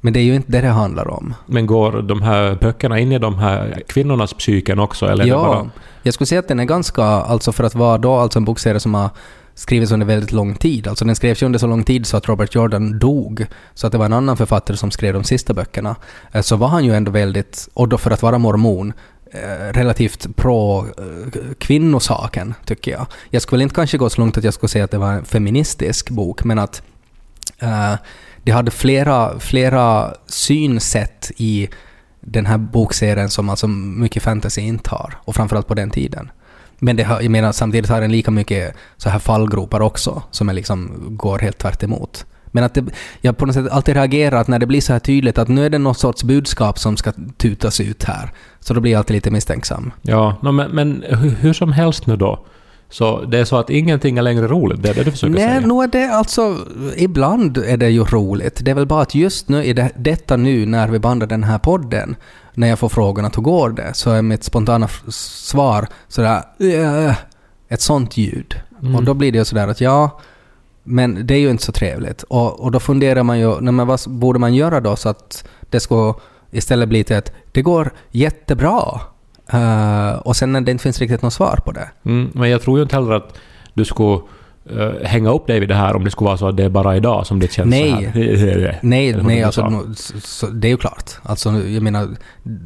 Men 0.00 0.12
det 0.12 0.20
är 0.20 0.24
ju 0.24 0.34
inte 0.34 0.52
det 0.52 0.60
det 0.60 0.68
handlar 0.68 1.10
om. 1.10 1.34
Men 1.46 1.66
går 1.66 2.02
de 2.02 2.22
här 2.22 2.58
böckerna 2.60 2.98
in 2.98 3.12
i 3.12 3.18
de 3.18 3.38
här 3.38 3.82
kvinnornas 3.88 4.32
psyken 4.32 4.78
också? 4.78 5.06
Eller 5.06 5.24
ja, 5.24 5.36
bara... 5.36 5.70
jag 6.02 6.14
skulle 6.14 6.26
säga 6.26 6.38
att 6.38 6.48
den 6.48 6.60
är 6.60 6.64
ganska, 6.64 7.02
alltså 7.04 7.52
för 7.52 7.64
att 7.64 7.74
vara 7.74 7.98
då 7.98 8.14
alltså 8.14 8.38
en 8.38 8.44
bokserie 8.44 8.80
som 8.80 8.94
har 8.94 9.10
skrivits 9.58 9.92
under 9.92 10.06
väldigt 10.06 10.32
lång 10.32 10.54
tid. 10.54 10.88
Alltså 10.88 11.04
den 11.04 11.16
skrevs 11.16 11.42
ju 11.42 11.46
under 11.46 11.58
så 11.58 11.66
lång 11.66 11.84
tid 11.84 12.06
så 12.06 12.16
att 12.16 12.28
Robert 12.28 12.54
Jordan 12.54 12.98
dog. 12.98 13.46
Så 13.74 13.86
att 13.86 13.92
det 13.92 13.98
var 13.98 14.04
en 14.04 14.12
annan 14.12 14.36
författare 14.36 14.76
som 14.76 14.90
skrev 14.90 15.14
de 15.14 15.24
sista 15.24 15.54
böckerna. 15.54 15.96
Eh, 16.32 16.42
så 16.42 16.56
var 16.56 16.68
han 16.68 16.84
ju 16.84 16.94
ändå 16.94 17.10
väldigt, 17.10 17.68
och 17.74 17.88
då 17.88 17.98
för 17.98 18.10
att 18.10 18.22
vara 18.22 18.38
mormon, 18.38 18.92
eh, 19.30 19.72
relativt 19.72 20.36
pro 20.36 20.78
eh, 20.78 21.54
kvinnosaken, 21.58 22.54
tycker 22.64 22.90
jag. 22.90 23.06
Jag 23.30 23.42
skulle 23.42 23.58
väl 23.58 23.62
inte 23.62 23.74
kanske 23.74 23.98
gå 23.98 24.10
så 24.10 24.20
långt 24.20 24.38
att 24.38 24.44
jag 24.44 24.54
skulle 24.54 24.68
säga 24.68 24.84
att 24.84 24.90
det 24.90 24.98
var 24.98 25.12
en 25.12 25.24
feministisk 25.24 26.10
bok, 26.10 26.44
men 26.44 26.58
att 26.58 26.82
uh, 27.62 27.94
det 28.42 28.52
hade 28.52 28.70
flera, 28.70 29.38
flera 29.38 30.14
synsätt 30.26 31.30
i 31.36 31.68
den 32.20 32.46
här 32.46 32.58
bokserien 32.58 33.30
som 33.30 33.48
alltså 33.48 33.68
mycket 33.68 34.22
fantasy 34.22 34.60
inte 34.60 34.90
har, 34.90 35.18
och 35.24 35.34
framförallt 35.34 35.66
på 35.66 35.74
den 35.74 35.90
tiden. 35.90 36.30
Men 36.78 36.96
det 36.96 37.02
har, 37.02 37.20
jag 37.20 37.30
menar, 37.30 37.52
samtidigt 37.52 37.90
har 37.90 38.00
den 38.00 38.12
lika 38.12 38.30
mycket 38.30 38.74
så 38.96 39.08
här 39.08 39.18
fallgropar 39.18 39.80
också, 39.80 40.22
som 40.30 40.48
är 40.48 40.52
liksom, 40.52 41.06
går 41.16 41.38
helt 41.38 41.58
tvärt 41.58 41.82
emot. 41.82 42.26
Men 42.46 42.64
att 42.64 42.74
det, 42.74 42.84
jag 43.20 43.36
på 43.36 43.46
något 43.46 43.54
sätt 43.54 43.70
alltid 43.70 43.94
reagerar 43.94 44.40
att 44.40 44.48
när 44.48 44.58
det 44.58 44.66
blir 44.66 44.80
så 44.80 44.92
här 44.92 45.00
tydligt 45.00 45.38
att 45.38 45.48
nu 45.48 45.66
är 45.66 45.70
det 45.70 45.78
något 45.78 45.98
sorts 45.98 46.24
budskap 46.24 46.78
som 46.78 46.96
ska 46.96 47.12
tutas 47.36 47.80
ut 47.80 48.04
här, 48.04 48.32
så 48.60 48.74
då 48.74 48.80
blir 48.80 48.92
jag 48.92 48.98
alltid 48.98 49.14
lite 49.14 49.30
misstänksam. 49.30 49.92
Ja, 50.02 50.36
no, 50.42 50.52
men, 50.52 50.70
men 50.70 51.04
hur, 51.08 51.30
hur 51.30 51.52
som 51.52 51.72
helst 51.72 52.06
nu 52.06 52.16
då. 52.16 52.46
Så 52.90 53.20
det 53.20 53.38
är 53.38 53.44
så 53.44 53.56
att 53.56 53.70
ingenting 53.70 54.18
är 54.18 54.22
längre 54.22 54.46
roligt, 54.46 54.82
det 54.82 54.88
är 54.88 54.94
det 54.94 55.04
du 55.04 55.10
försöker 55.10 55.34
Nej, 55.34 55.42
säga? 55.42 55.82
är 55.82 55.86
det 55.86 56.14
alltså... 56.14 56.56
Ibland 56.96 57.58
är 57.58 57.76
det 57.76 57.88
ju 57.90 58.04
roligt. 58.04 58.60
Det 58.64 58.70
är 58.70 58.74
väl 58.74 58.86
bara 58.86 59.02
att 59.02 59.14
just 59.14 59.48
nu, 59.48 59.64
i 59.64 59.72
det, 59.72 59.90
detta 59.96 60.36
nu, 60.36 60.66
när 60.66 60.88
vi 60.88 60.98
bandar 60.98 61.26
den 61.26 61.44
här 61.44 61.58
podden, 61.58 62.16
när 62.54 62.68
jag 62.68 62.78
får 62.78 62.88
frågan 62.88 63.24
att 63.24 63.36
hur 63.36 63.42
går 63.42 63.70
det, 63.70 63.90
så 63.94 64.10
är 64.10 64.22
mitt 64.22 64.44
spontana 64.44 64.88
svar 65.08 65.86
sådär... 66.08 66.42
"Äh", 66.58 67.14
ett 67.68 67.80
sånt 67.80 68.16
ljud. 68.16 68.54
Mm. 68.82 68.94
Och 68.94 69.04
då 69.04 69.14
blir 69.14 69.32
det 69.32 69.38
ju 69.38 69.44
sådär 69.44 69.68
att 69.68 69.80
ja, 69.80 70.20
men 70.84 71.26
det 71.26 71.34
är 71.34 71.38
ju 71.38 71.50
inte 71.50 71.64
så 71.64 71.72
trevligt. 71.72 72.22
Och, 72.22 72.60
och 72.60 72.70
då 72.70 72.80
funderar 72.80 73.22
man 73.22 73.38
ju, 73.40 73.60
nej, 73.60 73.72
men 73.72 73.86
vad 73.86 74.00
borde 74.06 74.38
man 74.38 74.54
göra 74.54 74.80
då 74.80 74.96
så 74.96 75.08
att 75.08 75.44
det 75.70 75.80
ska 75.80 76.14
istället 76.50 76.88
bli 76.88 77.04
till 77.04 77.16
att 77.16 77.32
det 77.52 77.62
går 77.62 77.90
jättebra. 78.10 79.00
Eh, 79.52 80.12
och 80.12 80.36
sen 80.36 80.52
när 80.52 80.60
det 80.60 80.70
inte 80.70 80.82
finns 80.82 80.98
riktigt 81.00 81.22
något 81.22 81.32
svar 81.32 81.58
på 81.64 81.72
det. 81.72 81.88
Mm, 82.04 82.30
men 82.34 82.50
jag 82.50 82.62
tror 82.62 82.78
ju 82.78 82.82
inte 82.82 82.96
heller 82.96 83.12
att 83.12 83.38
du 83.74 83.84
skulle 83.84 84.20
eh, 84.70 84.92
hänga 85.04 85.30
upp 85.30 85.46
dig 85.46 85.60
vid 85.60 85.68
det 85.68 85.74
här 85.74 85.96
om 85.96 86.04
det 86.04 86.10
skulle 86.10 86.26
vara 86.26 86.36
så 86.38 86.48
att 86.48 86.56
det 86.56 86.64
är 86.64 86.68
bara 86.68 86.96
idag 86.96 87.26
som 87.26 87.40
det 87.40 87.52
känns 87.52 87.70
Nej. 87.70 87.90
så 87.90 88.18
här. 88.18 88.78
Nej, 88.82 89.16
nej 89.22 89.42
alltså, 89.42 89.68
nå- 89.68 89.94
så, 90.24 90.46
det 90.46 90.68
är 90.68 90.70
ju 90.70 90.76
klart. 90.76 91.10
Alltså, 91.22 91.50
jag 91.50 91.82
menar, 91.82 92.08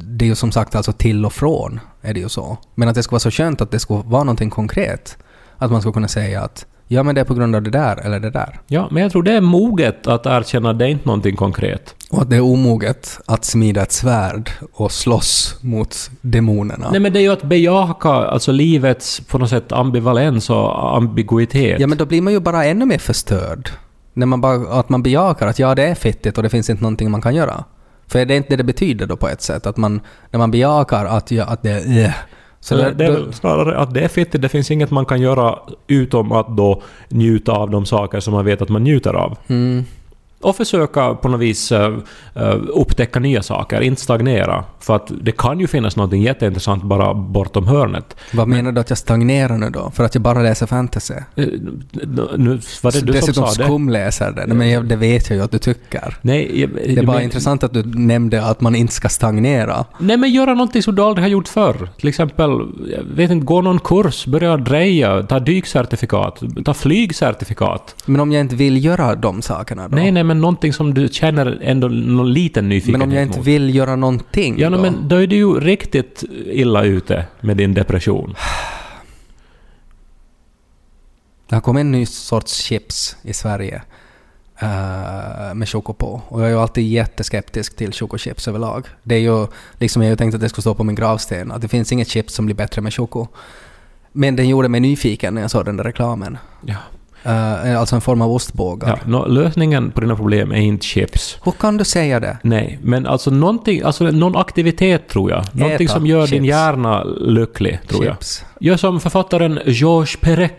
det 0.03 0.25
är 0.25 0.29
ju 0.29 0.35
som 0.35 0.51
sagt 0.51 0.75
alltså 0.75 0.91
till 0.91 1.25
och 1.25 1.33
från 1.33 1.79
är 2.01 2.13
det 2.13 2.19
ju 2.19 2.29
så. 2.29 2.57
Men 2.75 2.87
att 2.87 2.95
det 2.95 3.03
ska 3.03 3.11
vara 3.11 3.19
så 3.19 3.31
skönt 3.31 3.61
att 3.61 3.71
det 3.71 3.79
ska 3.79 3.95
vara 3.95 4.23
någonting 4.23 4.49
konkret. 4.49 5.17
Att 5.57 5.71
man 5.71 5.81
ska 5.81 5.91
kunna 5.91 6.07
säga 6.07 6.41
att 6.41 6.65
ja 6.93 7.03
men 7.03 7.15
det 7.15 7.21
är 7.21 7.25
på 7.25 7.33
grund 7.33 7.55
av 7.55 7.61
det 7.61 7.69
där 7.69 8.05
eller 8.05 8.19
det 8.19 8.29
där. 8.29 8.59
Ja, 8.67 8.87
men 8.91 9.03
jag 9.03 9.11
tror 9.11 9.23
det 9.23 9.31
är 9.31 9.41
moget 9.41 10.07
att 10.07 10.25
erkänna 10.25 10.69
att 10.69 10.79
det 10.79 10.85
är 10.85 10.89
inte 10.89 11.05
någonting 11.05 11.35
konkret. 11.35 11.95
Och 12.11 12.21
att 12.21 12.29
det 12.29 12.35
är 12.35 12.41
omoget 12.41 13.19
att 13.25 13.45
smida 13.45 13.81
ett 13.81 13.91
svärd 13.91 14.51
och 14.73 14.91
slåss 14.91 15.57
mot 15.61 16.09
demonerna. 16.21 16.89
Nej, 16.91 16.99
men 16.99 17.13
det 17.13 17.19
är 17.19 17.21
ju 17.21 17.31
att 17.31 17.43
bejaka 17.43 18.09
alltså 18.09 18.51
livets 18.51 19.19
på 19.19 19.37
något 19.37 19.49
sätt 19.49 19.71
ambivalens 19.71 20.49
och 20.49 20.95
ambiguitet. 20.97 21.79
Ja 21.79 21.87
men 21.87 21.97
då 21.97 22.05
blir 22.05 22.21
man 22.21 22.33
ju 22.33 22.39
bara 22.39 22.65
ännu 22.65 22.85
mer 22.85 22.97
förstörd. 22.97 23.69
När 24.13 24.25
man 24.25 24.41
bara, 24.41 24.79
att 24.79 24.89
man 24.89 25.03
bejakar 25.03 25.47
att 25.47 25.59
ja 25.59 25.75
det 25.75 25.83
är 25.83 25.95
fittigt 25.95 26.37
och 26.37 26.43
det 26.43 26.49
finns 26.49 26.69
inte 26.69 26.83
någonting 26.83 27.11
man 27.11 27.21
kan 27.21 27.35
göra. 27.35 27.63
För 28.07 28.25
det 28.25 28.33
är 28.33 28.37
inte 28.37 28.49
det 28.49 28.55
det 28.55 28.63
betyder 28.63 29.05
då 29.05 29.17
på 29.17 29.27
ett 29.27 29.41
sätt. 29.41 29.65
Att 29.65 29.77
man, 29.77 30.01
när 30.31 30.37
man 30.37 30.51
bejakar 30.51 31.05
att, 31.05 31.31
ja, 31.31 31.45
att 31.45 31.63
det 31.63 31.71
är... 31.71 32.15
Så 32.63 32.75
det, 32.75 32.81
där, 32.83 32.91
det 32.93 33.05
är 33.05 33.11
väl 33.11 33.33
snarare 33.33 33.77
att 33.77 33.93
det 33.93 34.01
är 34.01 34.07
fittigt, 34.07 34.41
det 34.41 34.49
finns 34.49 34.71
inget 34.71 34.91
man 34.91 35.05
kan 35.05 35.21
göra 35.21 35.59
utom 35.87 36.31
att 36.31 36.57
då 36.57 36.81
njuta 37.09 37.51
av 37.51 37.69
de 37.69 37.85
saker 37.85 38.19
som 38.19 38.33
man 38.33 38.45
vet 38.45 38.61
att 38.61 38.69
man 38.69 38.83
njuter 38.83 39.13
av. 39.13 39.37
mm, 39.47 39.85
Och 40.43 40.55
försöka 40.55 41.13
på 41.13 41.27
något 41.27 41.39
vis 41.41 41.71
uh, 41.71 41.97
upptäcka 42.67 43.19
nya 43.19 43.43
saker, 43.43 43.81
inte 43.81 44.01
stagnera. 44.01 44.63
För 44.79 44.95
att 44.95 45.11
det 45.21 45.31
kan 45.31 45.59
ju 45.59 45.67
finnas 45.67 45.95
något 45.95 46.17
jätteintressant 46.17 46.83
bara 46.83 47.13
bortom 47.13 47.67
hörnet. 47.67 48.15
vad 48.33 48.47
menar 48.47 48.71
du 48.71 48.81
att 48.81 48.89
jag 48.89 48.97
stagnerar 48.97 49.57
nu 49.57 49.69
då? 49.69 49.91
För 49.95 50.03
att 50.03 50.15
jag 50.15 50.21
bara 50.21 50.41
läser 50.41 50.65
fantasy? 50.65 51.13
Eh, 51.35 51.45
Nu 52.37 52.59
var 52.83 52.91
det 52.91 52.99
du 52.99 52.99
som 52.99 53.05
Dessutom 53.11 53.33
sa 53.47 53.53
det. 53.57 53.63
skumläser 53.65 54.31
det. 54.31 54.45
Nej, 54.45 54.57
men 54.57 54.69
jag, 54.69 54.85
det 54.85 54.95
vet 54.95 55.29
jag 55.29 55.37
ju 55.37 55.43
att 55.43 55.51
du 55.51 55.57
tycker. 55.57 56.17
Nej, 56.21 56.61
jag- 56.61 56.69
Det 56.69 56.97
är 57.01 57.03
bara 57.05 57.15
men- 57.17 57.23
intressant 57.23 57.63
att 57.63 57.73
du 57.73 57.83
nämnde 57.83 58.45
att 58.45 58.61
man 58.61 58.75
inte 58.75 58.93
ska 58.93 59.09
stagnera. 59.09 59.85
Nej 59.99 60.17
men 60.17 60.31
göra 60.31 60.53
någonting 60.53 60.83
som 60.83 60.95
du 60.95 61.01
aldrig 61.01 61.23
har 61.23 61.29
gjort 61.29 61.47
förr. 61.47 61.89
Till 61.97 62.09
exempel, 62.09 62.49
jag 62.97 63.03
vet 63.15 63.31
inte, 63.31 63.45
gå 63.45 63.61
någon 63.61 63.79
kurs, 63.79 64.25
börja 64.25 64.57
dreja, 64.57 65.23
ta 65.23 65.39
dykcertifikat, 65.39 66.41
ta 66.65 66.73
flygcertifikat. 66.73 67.95
Men 68.05 68.21
om 68.21 68.31
jag 68.31 68.39
inte 68.41 68.55
vill 68.55 68.85
göra 68.85 69.15
de 69.15 69.41
sakerna 69.41 69.87
då? 69.87 69.95
Nej, 69.95 70.11
nej, 70.11 70.23
men 70.23 70.32
någonting 70.41 70.73
som 70.73 70.93
du 70.93 71.07
känner 71.07 71.59
ändå 71.61 71.87
någon 71.87 72.33
liten 72.33 72.69
nyfikenhet 72.69 72.99
men 72.99 73.09
om 73.09 73.15
jag 73.15 73.23
inte 73.23 73.37
mot. 73.37 73.47
vill 73.47 73.75
göra 73.75 73.95
någonting 73.95 74.59
Ja, 74.59 74.69
då? 74.69 74.81
men 74.81 75.07
då 75.07 75.15
är 75.15 75.27
du 75.27 75.35
ju 75.35 75.59
riktigt 75.59 76.23
illa 76.45 76.83
ute 76.83 77.25
med 77.41 77.57
din 77.57 77.73
depression. 77.73 78.35
Det 81.49 81.55
har 81.55 81.61
kommit 81.61 81.81
en 81.81 81.91
ny 81.91 82.05
sorts 82.05 82.53
chips 82.61 83.15
i 83.21 83.33
Sverige 83.33 83.81
eh, 84.59 85.53
med 85.53 85.69
choko 85.69 85.93
på. 85.93 86.21
Och 86.27 86.41
jag 86.41 86.47
är 86.47 86.51
ju 86.51 86.59
alltid 86.59 86.87
jätteskeptisk 86.87 87.75
till 87.75 87.93
chokochips 87.93 88.47
överlag. 88.47 88.85
Det 89.03 89.15
är 89.15 89.19
ju 89.19 89.47
liksom, 89.77 90.01
jag 90.01 90.07
har 90.07 90.11
ju 90.11 90.15
tänkt 90.17 90.35
att 90.35 90.41
det 90.41 90.49
skulle 90.49 90.61
stå 90.61 90.73
på 90.75 90.83
min 90.83 90.95
gravsten, 90.95 91.51
att 91.51 91.61
det 91.61 91.67
finns 91.67 91.91
inget 91.91 92.07
chips 92.07 92.33
som 92.33 92.45
blir 92.45 92.55
bättre 92.55 92.81
med 92.81 92.93
choko. 92.93 93.27
Men 94.11 94.35
den 94.35 94.49
gjorde 94.49 94.69
mig 94.69 94.79
nyfiken 94.79 95.33
när 95.33 95.41
jag 95.41 95.51
såg 95.51 95.65
den 95.65 95.77
där 95.77 95.83
reklamen. 95.83 96.37
Ja. 96.65 96.75
Eh, 97.25 97.79
alltså 97.79 97.95
en 97.95 98.01
form 98.01 98.21
av 98.21 98.31
ostbågar. 98.31 98.87
Ja, 98.89 98.97
nå, 99.05 99.25
lösningen 99.25 99.91
på 99.91 100.01
dina 100.01 100.15
problem 100.15 100.51
är 100.51 100.55
inte 100.55 100.85
chips. 100.85 101.37
Hur 101.43 101.51
kan 101.51 101.77
du 101.77 101.83
säga 101.85 102.19
det? 102.19 102.37
Nej, 102.41 102.79
men 102.81 103.05
alltså 103.05 103.31
någonting, 103.31 103.81
alltså 103.81 104.03
någon 104.03 104.35
aktivitet 104.35 105.07
tror 105.07 105.31
jag. 105.31 105.45
Någonting 105.51 105.85
Äta 105.85 105.93
som 105.93 106.05
gör 106.07 106.21
din 106.27 106.27
chips. 106.43 106.47
hjärna 106.49 107.03
lycklig, 107.03 107.79
tror 107.87 108.05
jag. 108.05 108.13
Chips. 108.15 108.45
Gör 108.59 108.77
som 108.77 108.99
författaren 108.99 109.59
Georges 109.65 110.15
Perec. 110.21 110.51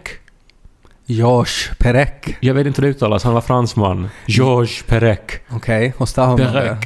Georges 1.07 1.70
Perec. 1.79 2.09
Jag 2.40 2.55
vet 2.55 2.66
inte 2.66 2.83
hur 2.83 2.88
det 2.88 2.94
uttalas, 2.96 3.24
han 3.24 3.35
var 3.35 3.40
fransman. 3.40 4.09
Georges 4.27 4.83
Perec. 4.83 5.18
Okej, 5.50 5.92
hur 5.98 6.07
stavar 6.07 6.29
man? 6.38 6.53
Perec. 6.53 6.79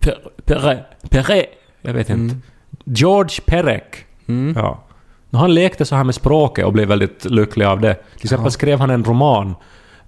Per- 0.00 0.18
Perec. 0.44 0.78
Perec. 1.10 1.44
Jag 1.82 1.92
vet 1.92 2.10
inte. 2.10 2.34
Mm. 2.34 2.42
George 2.84 3.36
Perec. 3.46 3.82
Mm. 4.28 4.54
Ja. 4.56 4.84
Och 5.30 5.38
Han 5.38 5.54
lekte 5.54 5.84
så 5.84 5.96
här 5.96 6.04
med 6.04 6.14
språket 6.14 6.64
och 6.66 6.72
blev 6.72 6.88
väldigt 6.88 7.24
lycklig 7.24 7.64
av 7.64 7.80
det. 7.80 7.94
Till 7.94 8.24
exempel 8.24 8.46
Ja. 8.46 8.50
skrev 8.50 8.80
han 8.80 8.90
en 8.90 9.04
roman 9.04 9.54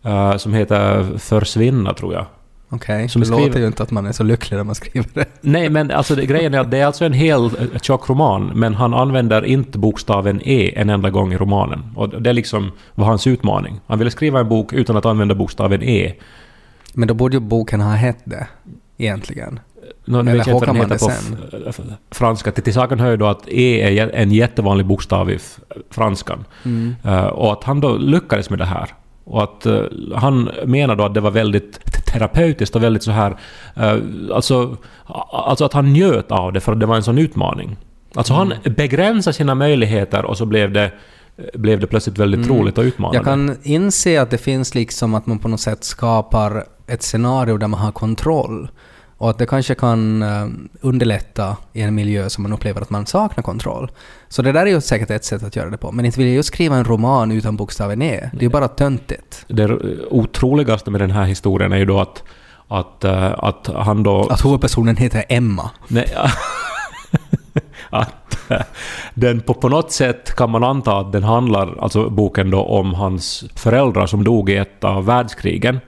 eh, 0.03 0.37
som 0.37 0.55
heter 0.55 1.19
Försvinna, 1.19 1.95
tror 1.95 2.15
jag. 2.15 2.27
Okej, 2.73 3.09
Som 3.09 3.21
det 3.21 3.27
skriver- 3.27 3.47
låter 3.47 3.61
ju 3.61 3.67
inte 3.67 3.83
att 3.83 3.91
man 3.91 4.07
är 4.07 4.13
så 4.13 4.23
lycklig 4.23 4.57
när 4.57 4.65
man 4.65 4.75
skriver 4.75 5.09
det. 5.15 5.25
Nej, 5.41 5.71
men 5.71 5.91
alltså 5.91 6.15
det, 6.15 6.27
grejen 6.27 6.55
är 6.55 6.59
att 6.59 6.71
det 6.71 6.79
är 6.79 6.87
alltså 6.87 7.05
en 7.05 7.13
hel 7.13 7.51
tjock 7.83 8.09
roman, 8.09 8.53
men 8.55 8.75
han 8.75 8.95
använder 8.95 9.45
inte 9.45 9.79
bokstaven 9.79 10.41
E 10.45 10.73
en 10.77 10.91
enda 10.91 11.11
gång 11.11 11.33
i 11.33 11.37
romanen. 11.37 11.93
Och 11.97 12.23
det 12.23 12.31
är 12.31 12.35
liksom 12.35 12.73
var 12.95 13.07
hans 13.07 13.27
utmaning. 13.27 13.81
Han 13.87 13.99
ville 13.99 14.11
skriva 14.11 14.41
en 14.41 14.49
bok 14.49 14.73
utan 14.73 14.97
att 14.97 15.07
använda 15.07 15.35
bokstaven 15.35 15.83
E. 15.83 16.15
Men 16.95 17.09
då 17.09 17.15
borde 17.15 17.37
ju 17.37 17.41
boken 17.41 17.81
ha 17.81 17.93
hett 17.95 18.19
det, 18.25 18.47
egentligen. 18.99 19.61
Nå, 20.05 20.23
nu 20.23 20.31
Eller 20.31 20.39
vet 20.39 20.47
jag 20.47 20.57
inte 20.57 20.67
vad 20.67 20.77
den 20.77 20.91
heter 20.91 21.13
det 21.51 21.73
på 21.73 21.83
franska. 22.11 22.53
Till 22.53 22.75
saken 22.75 23.01
hör 23.01 23.11
ju 23.11 23.17
då 23.17 23.27
att 23.27 23.49
E 23.49 23.99
är 23.99 24.11
en 24.15 24.33
jättevanlig 24.33 24.87
bokstav 24.87 25.31
i 25.31 25.39
franskan. 25.91 26.45
Mm. 26.65 26.95
Eh, 27.05 27.27
och 27.27 27.53
att 27.53 27.65
han 27.65 27.81
då 27.81 27.97
lyckades 27.97 28.51
med 28.51 28.59
det 28.59 28.65
här. 28.65 28.89
Och 29.25 29.43
att 29.43 29.67
eh, 29.67 29.81
han 30.15 30.51
menar 30.67 30.97
då 30.97 31.05
att 31.05 31.15
det 31.15 31.21
var 31.21 31.31
väldigt 31.31 31.81
terapeutiskt 32.13 32.77
och 32.77 32.83
väldigt 32.83 33.03
så 33.03 33.11
här... 33.11 33.37
eh, 33.77 33.97
alltså, 34.35 34.77
alltså 35.33 35.65
att 35.65 35.73
han 35.73 35.93
njöt 35.93 36.31
av 36.31 36.53
det 36.53 36.61
för 36.61 36.73
att 36.73 36.81
det 36.81 36.87
var 36.87 36.97
en 36.97 37.03
sån 37.03 37.19
utmaning. 37.19 37.77
Alltså 38.15 38.35
han 38.35 38.53
begränsade 38.65 39.35
sina 39.35 39.55
möjligheter 39.55 40.25
och 40.25 40.37
så 40.39 40.47
blev 40.47 40.73
det, 40.73 40.93
blev 41.55 41.81
det 41.81 41.87
plötsligt 41.87 42.19
väldigt 42.19 42.47
Mm. 42.47 42.59
roligt 42.59 42.79
och 42.79 42.85
utmanande. 42.85 43.17
Jag 43.19 43.25
kan 43.25 43.57
inse 43.63 44.23
att 44.23 44.31
det 44.31 44.39
finns 44.39 44.75
liksom 44.75 45.15
att 45.15 45.27
man 45.27 45.39
på 45.39 45.49
något 45.49 45.61
sätt 45.61 45.85
skapar 45.85 46.65
ett 46.87 47.03
scenario 47.03 47.57
där 47.57 47.69
man 47.69 47.81
har 47.81 47.93
kontroll. 47.93 48.69
Och 49.21 49.31
att 49.31 49.39
det 49.39 49.47
kanske 49.47 49.75
kan 49.75 50.23
eh, 50.23 50.47
underlätta 50.81 51.57
i 51.73 51.83
en 51.83 51.95
miljö 51.95 52.31
som 52.31 52.43
man 52.43 52.53
upplever 52.53 52.81
att 52.81 52.91
man 52.91 53.07
saknar 53.07 53.43
kontroll. 53.43 53.91
Så 54.29 54.43
det 54.43 54.53
där 54.53 54.67
är 54.67 54.71
ju 54.71 54.81
säkert 54.81 55.11
ett 55.11 55.25
sätt 55.25 55.43
att 55.43 55.57
göra 55.57 55.71
det 55.71 55.77
på. 55.77 55.93
Men 55.93 56.05
inte 56.05 56.19
vill 56.19 56.27
jag 56.27 56.37
ju 56.37 56.43
skriva 56.43 56.77
en 56.77 56.85
roman 56.85 57.33
utan 57.33 57.57
bokstaven 57.57 58.03
E. 58.03 58.31
Det 58.33 58.39
är 58.39 58.43
ju 58.43 58.49
bara 58.49 58.69
töntigt. 58.69 59.45
Det 59.49 59.79
otroligaste 60.11 60.91
med 60.91 61.01
den 61.01 61.11
här 61.11 61.25
historien 61.25 61.73
är 61.73 61.77
ju 61.77 61.85
då 61.85 62.01
att, 62.01 62.23
att, 62.69 63.05
eh, 63.05 63.45
att 63.45 63.71
han 63.75 64.03
då... 64.03 64.29
Att 64.29 64.45
huvudpersonen 64.45 64.97
heter 64.97 65.25
Emma. 65.29 65.71
Nej, 65.89 66.15
att 67.91 68.51
eh, 68.51 68.61
den 69.15 69.41
på, 69.41 69.55
på 69.55 69.69
något 69.69 69.93
sätt 69.93 70.37
kan 70.37 70.51
man 70.51 70.65
anta 70.65 70.99
att 70.99 71.13
den 71.13 71.25
handlar, 71.25 71.77
alltså 71.81 72.11
boken 72.11 72.51
då, 72.51 72.63
om 72.63 72.95
hans 72.95 73.45
föräldrar 73.57 74.07
som 74.07 74.25
dog 74.25 74.51
i 74.51 74.57
ett 74.57 74.85
av 74.85 75.07
världskrigen. 75.07 75.81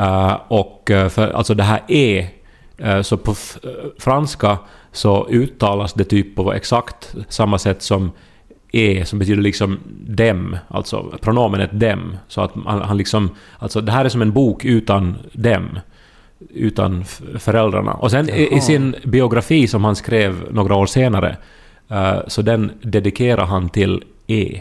Eh, 0.00 0.36
och 0.48 0.90
eh, 0.90 1.08
för, 1.08 1.30
alltså 1.30 1.54
det 1.54 1.62
här 1.62 1.80
E, 1.88 2.28
så 3.02 3.16
på 3.16 3.30
eh, 3.30 3.70
franska 3.98 4.58
så 4.92 5.28
uttalas 5.30 5.92
det 5.92 6.04
typ 6.04 6.36
på 6.36 6.52
exakt 6.52 7.14
samma 7.28 7.58
sätt 7.58 7.82
som 7.82 8.10
E 8.72 9.04
som 9.04 9.18
betyder 9.18 9.42
liksom 9.42 9.78
dem, 10.06 10.56
alltså 10.68 11.18
pronomenet 11.20 11.80
dem. 11.80 12.16
Så 12.28 12.40
att 12.40 12.52
han, 12.66 12.82
han 12.82 12.96
liksom, 12.96 13.30
alltså 13.58 13.80
det 13.80 13.92
här 13.92 14.04
är 14.04 14.08
som 14.08 14.22
en 14.22 14.32
bok 14.32 14.64
utan 14.64 15.16
dem 15.32 15.78
utan 16.54 17.04
föräldrarna. 17.38 17.92
Och 17.92 18.10
sen 18.10 18.28
i, 18.28 18.56
i 18.56 18.60
sin 18.60 18.94
biografi 19.04 19.66
som 19.68 19.84
han 19.84 19.96
skrev 19.96 20.46
några 20.50 20.74
år 20.74 20.86
senare 20.86 21.36
Eh, 21.92 22.20
så 22.26 22.42
den 22.42 22.72
dedikerar 22.82 23.46
han 23.46 23.68
till 23.68 24.04
E. 24.26 24.60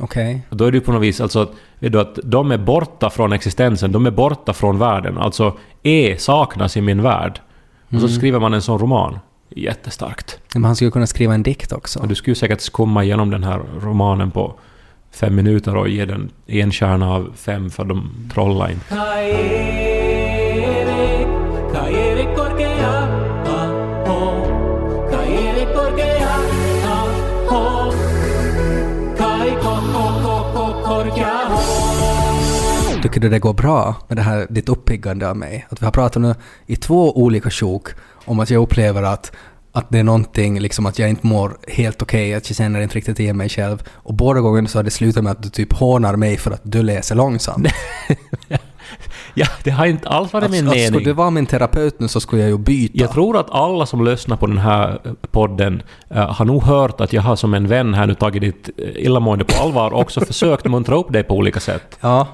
Okej. 0.00 0.42
Och 0.50 0.56
Då 0.56 0.64
är 0.64 0.72
det 0.72 0.80
på 0.80 0.92
något 0.92 1.02
vis 1.02 1.20
alltså 1.20 1.42
att, 1.42 1.50
vet 1.78 1.92
du, 1.92 2.00
att 2.00 2.18
de 2.22 2.50
är 2.50 2.58
borta 2.58 3.10
från 3.10 3.32
existensen, 3.32 3.92
de 3.92 4.06
är 4.06 4.10
borta 4.10 4.52
från 4.52 4.78
världen. 4.78 5.18
Alltså 5.18 5.56
E 5.82 6.16
saknas 6.18 6.76
i 6.76 6.80
min 6.80 7.02
värld. 7.02 7.40
Och 7.86 7.92
Mm. 7.92 8.08
så 8.08 8.14
skriver 8.14 8.40
man 8.40 8.54
en 8.54 8.62
sån 8.62 8.78
roman. 8.78 9.18
Jättestarkt. 9.50 10.38
Men 10.54 10.64
han 10.64 10.76
skulle 10.76 10.90
kunna 10.90 11.06
skriva 11.06 11.34
en 11.34 11.42
dikt 11.42 11.72
också. 11.72 11.98
Och 12.00 12.08
du 12.08 12.14
skulle 12.14 12.30
ju 12.30 12.34
säkert 12.34 12.60
skumma 12.60 13.04
igenom 13.04 13.30
den 13.30 13.44
här 13.44 13.60
romanen 13.80 14.30
på 14.30 14.54
fem 15.12 15.34
minuter 15.34 15.76
och 15.76 15.88
ge 15.88 16.04
den 16.04 16.30
en 16.46 16.72
stjärna 16.72 17.10
av 17.14 17.32
fem 17.36 17.70
för 17.70 17.84
de 17.84 18.10
trollar 18.34 18.70
inte. 18.70 18.94
Tycker 33.02 33.20
du 33.20 33.28
det 33.28 33.38
går 33.38 33.52
bra 33.52 33.96
med 34.08 34.18
det 34.18 34.22
här 34.22 34.46
ditt 34.50 34.68
uppiggande 34.68 35.30
av 35.30 35.36
mig? 35.36 35.66
Att 35.68 35.82
vi 35.82 35.84
har 35.84 35.92
pratat 35.92 36.22
nu 36.22 36.34
i 36.66 36.76
två 36.76 37.18
olika 37.18 37.50
sjok 37.50 37.88
om 38.24 38.40
att 38.40 38.50
jag 38.50 38.62
upplever 38.62 39.02
att, 39.02 39.32
att 39.72 39.90
det 39.90 39.98
är 39.98 40.04
någonting, 40.04 40.60
liksom 40.60 40.86
att 40.86 40.98
jag 40.98 41.08
inte 41.08 41.26
mår 41.26 41.58
helt 41.68 42.02
okej, 42.02 42.34
att 42.34 42.50
jag 42.50 42.56
känner 42.56 42.80
inte 42.80 42.96
riktigt 42.96 43.20
igen 43.20 43.36
mig 43.36 43.48
själv. 43.48 43.82
Och 43.88 44.14
båda 44.14 44.40
gångerna 44.40 44.68
så 44.68 44.78
har 44.78 44.82
det 44.82 44.90
slutat 44.90 45.24
med 45.24 45.32
att 45.32 45.42
du 45.42 45.48
typ 45.48 45.72
hånar 45.72 46.16
mig 46.16 46.36
för 46.36 46.50
att 46.50 46.60
du 46.62 46.82
läser 46.82 47.14
långsamt. 47.14 47.68
Ja, 49.34 49.46
det 49.64 49.70
har 49.70 49.86
inte 49.86 50.08
alls 50.08 50.32
varit 50.32 50.44
Att, 50.44 50.50
min 50.50 50.68
att 50.68 50.74
mening. 50.74 50.86
skulle 50.86 51.04
du 51.04 51.12
vara 51.12 51.30
min 51.30 51.46
terapeut 51.46 52.00
nu 52.00 52.08
så 52.08 52.20
skulle 52.20 52.42
jag 52.42 52.50
ju 52.50 52.58
byta. 52.58 52.98
Jag 52.98 53.12
tror 53.12 53.36
att 53.40 53.50
alla 53.50 53.86
som 53.86 54.04
lyssnar 54.04 54.36
på 54.36 54.46
den 54.46 54.58
här 54.58 55.00
podden 55.30 55.82
eh, 56.10 56.32
har 56.32 56.44
nog 56.44 56.62
hört 56.62 57.00
att 57.00 57.12
jag 57.12 57.22
har 57.22 57.36
som 57.36 57.54
en 57.54 57.66
vän 57.66 57.94
här 57.94 58.06
nu 58.06 58.14
tagit 58.14 58.42
ditt 58.42 58.70
eh, 58.76 59.04
illamående 59.04 59.44
på 59.44 59.62
allvar 59.62 59.90
och 59.90 60.00
också 60.00 60.20
försökt 60.26 60.64
muntra 60.64 60.96
upp 60.96 61.12
dig 61.12 61.22
på 61.22 61.34
olika 61.34 61.60
sätt. 61.60 61.98
Ja, 62.00 62.26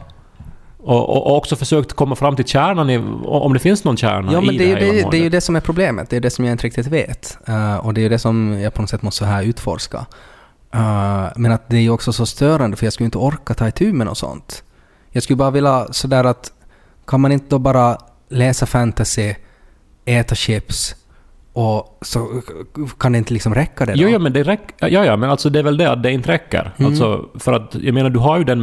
Och, 0.86 1.08
och, 1.08 1.36
också 1.36 1.56
försökt 1.56 1.92
komma 1.92 2.16
fram 2.16 2.36
till 2.36 2.44
kärnan, 2.44 2.90
i, 2.90 2.98
om 3.24 3.52
det 3.52 3.58
finns 3.58 3.84
någon 3.84 3.96
kärna 3.96 4.32
ja 4.32 4.42
i 4.42 4.46
men 4.46 4.56
det 4.56 4.72
är, 4.72 4.76
här 4.76 4.80
det, 4.80 5.10
det 5.10 5.16
är 5.16 5.22
ju 5.22 5.28
det 5.28 5.40
som 5.40 5.56
är 5.56 5.60
problemet. 5.60 6.10
Det 6.10 6.16
är 6.16 6.20
det 6.20 6.30
som 6.30 6.44
jag 6.44 6.52
inte 6.52 6.66
riktigt 6.66 6.86
vet. 6.86 7.38
Eh, 7.46 7.76
och 7.76 7.94
det 7.94 8.00
är 8.00 8.02
ju 8.02 8.08
det 8.08 8.18
som 8.18 8.60
jag 8.60 8.74
på 8.74 8.82
något 8.82 8.90
sätt 8.90 9.02
måste 9.02 9.18
så 9.18 9.24
här 9.24 9.42
utforska. 9.42 10.06
Eh, 10.74 11.26
men 11.36 11.52
att 11.52 11.68
det 11.68 11.76
är 11.76 11.80
ju 11.80 11.90
också 11.90 12.12
så 12.12 12.26
störande 12.26 12.76
för 12.76 12.86
jag 12.86 12.92
skulle 12.92 13.04
inte 13.04 13.18
orka 13.18 13.54
ta 13.54 13.68
itu 13.68 13.92
med 13.92 14.06
något 14.06 14.18
sånt. 14.18 14.64
Jag 15.10 15.22
skulle 15.22 15.36
bara 15.36 15.50
vilja 15.50 15.86
sådär 15.90 16.24
att 16.24 16.52
kan 17.06 17.20
man 17.20 17.32
inte 17.32 17.46
då 17.48 17.58
bara 17.58 17.98
läsa 18.28 18.66
fantasy, 18.66 19.34
äta 20.04 20.34
chips 20.34 20.96
och 21.52 21.98
så 22.02 22.42
kan 22.98 23.12
det 23.12 23.18
inte 23.18 23.32
liksom 23.32 23.54
räcka 23.54 23.86
det 23.86 23.92
då? 23.92 23.98
Jo, 23.98 24.08
jo, 24.08 24.18
men 24.18 24.32
det 24.32 24.42
räcker. 24.42 24.88
Ja, 24.88 25.04
ja, 25.04 25.16
men 25.16 25.30
alltså 25.30 25.50
det 25.50 25.58
är 25.58 25.62
väl 25.62 25.76
det 25.76 25.90
att 25.90 26.02
det 26.02 26.12
inte 26.12 26.32
räcker. 26.32 26.72
Mm. 26.76 26.90
Alltså, 26.90 27.28
för 27.38 27.52
att, 27.52 27.74
jag 27.74 27.94
menar, 27.94 28.10
du 28.10 28.18
har 28.18 28.38
ju 28.38 28.44
den 28.44 28.60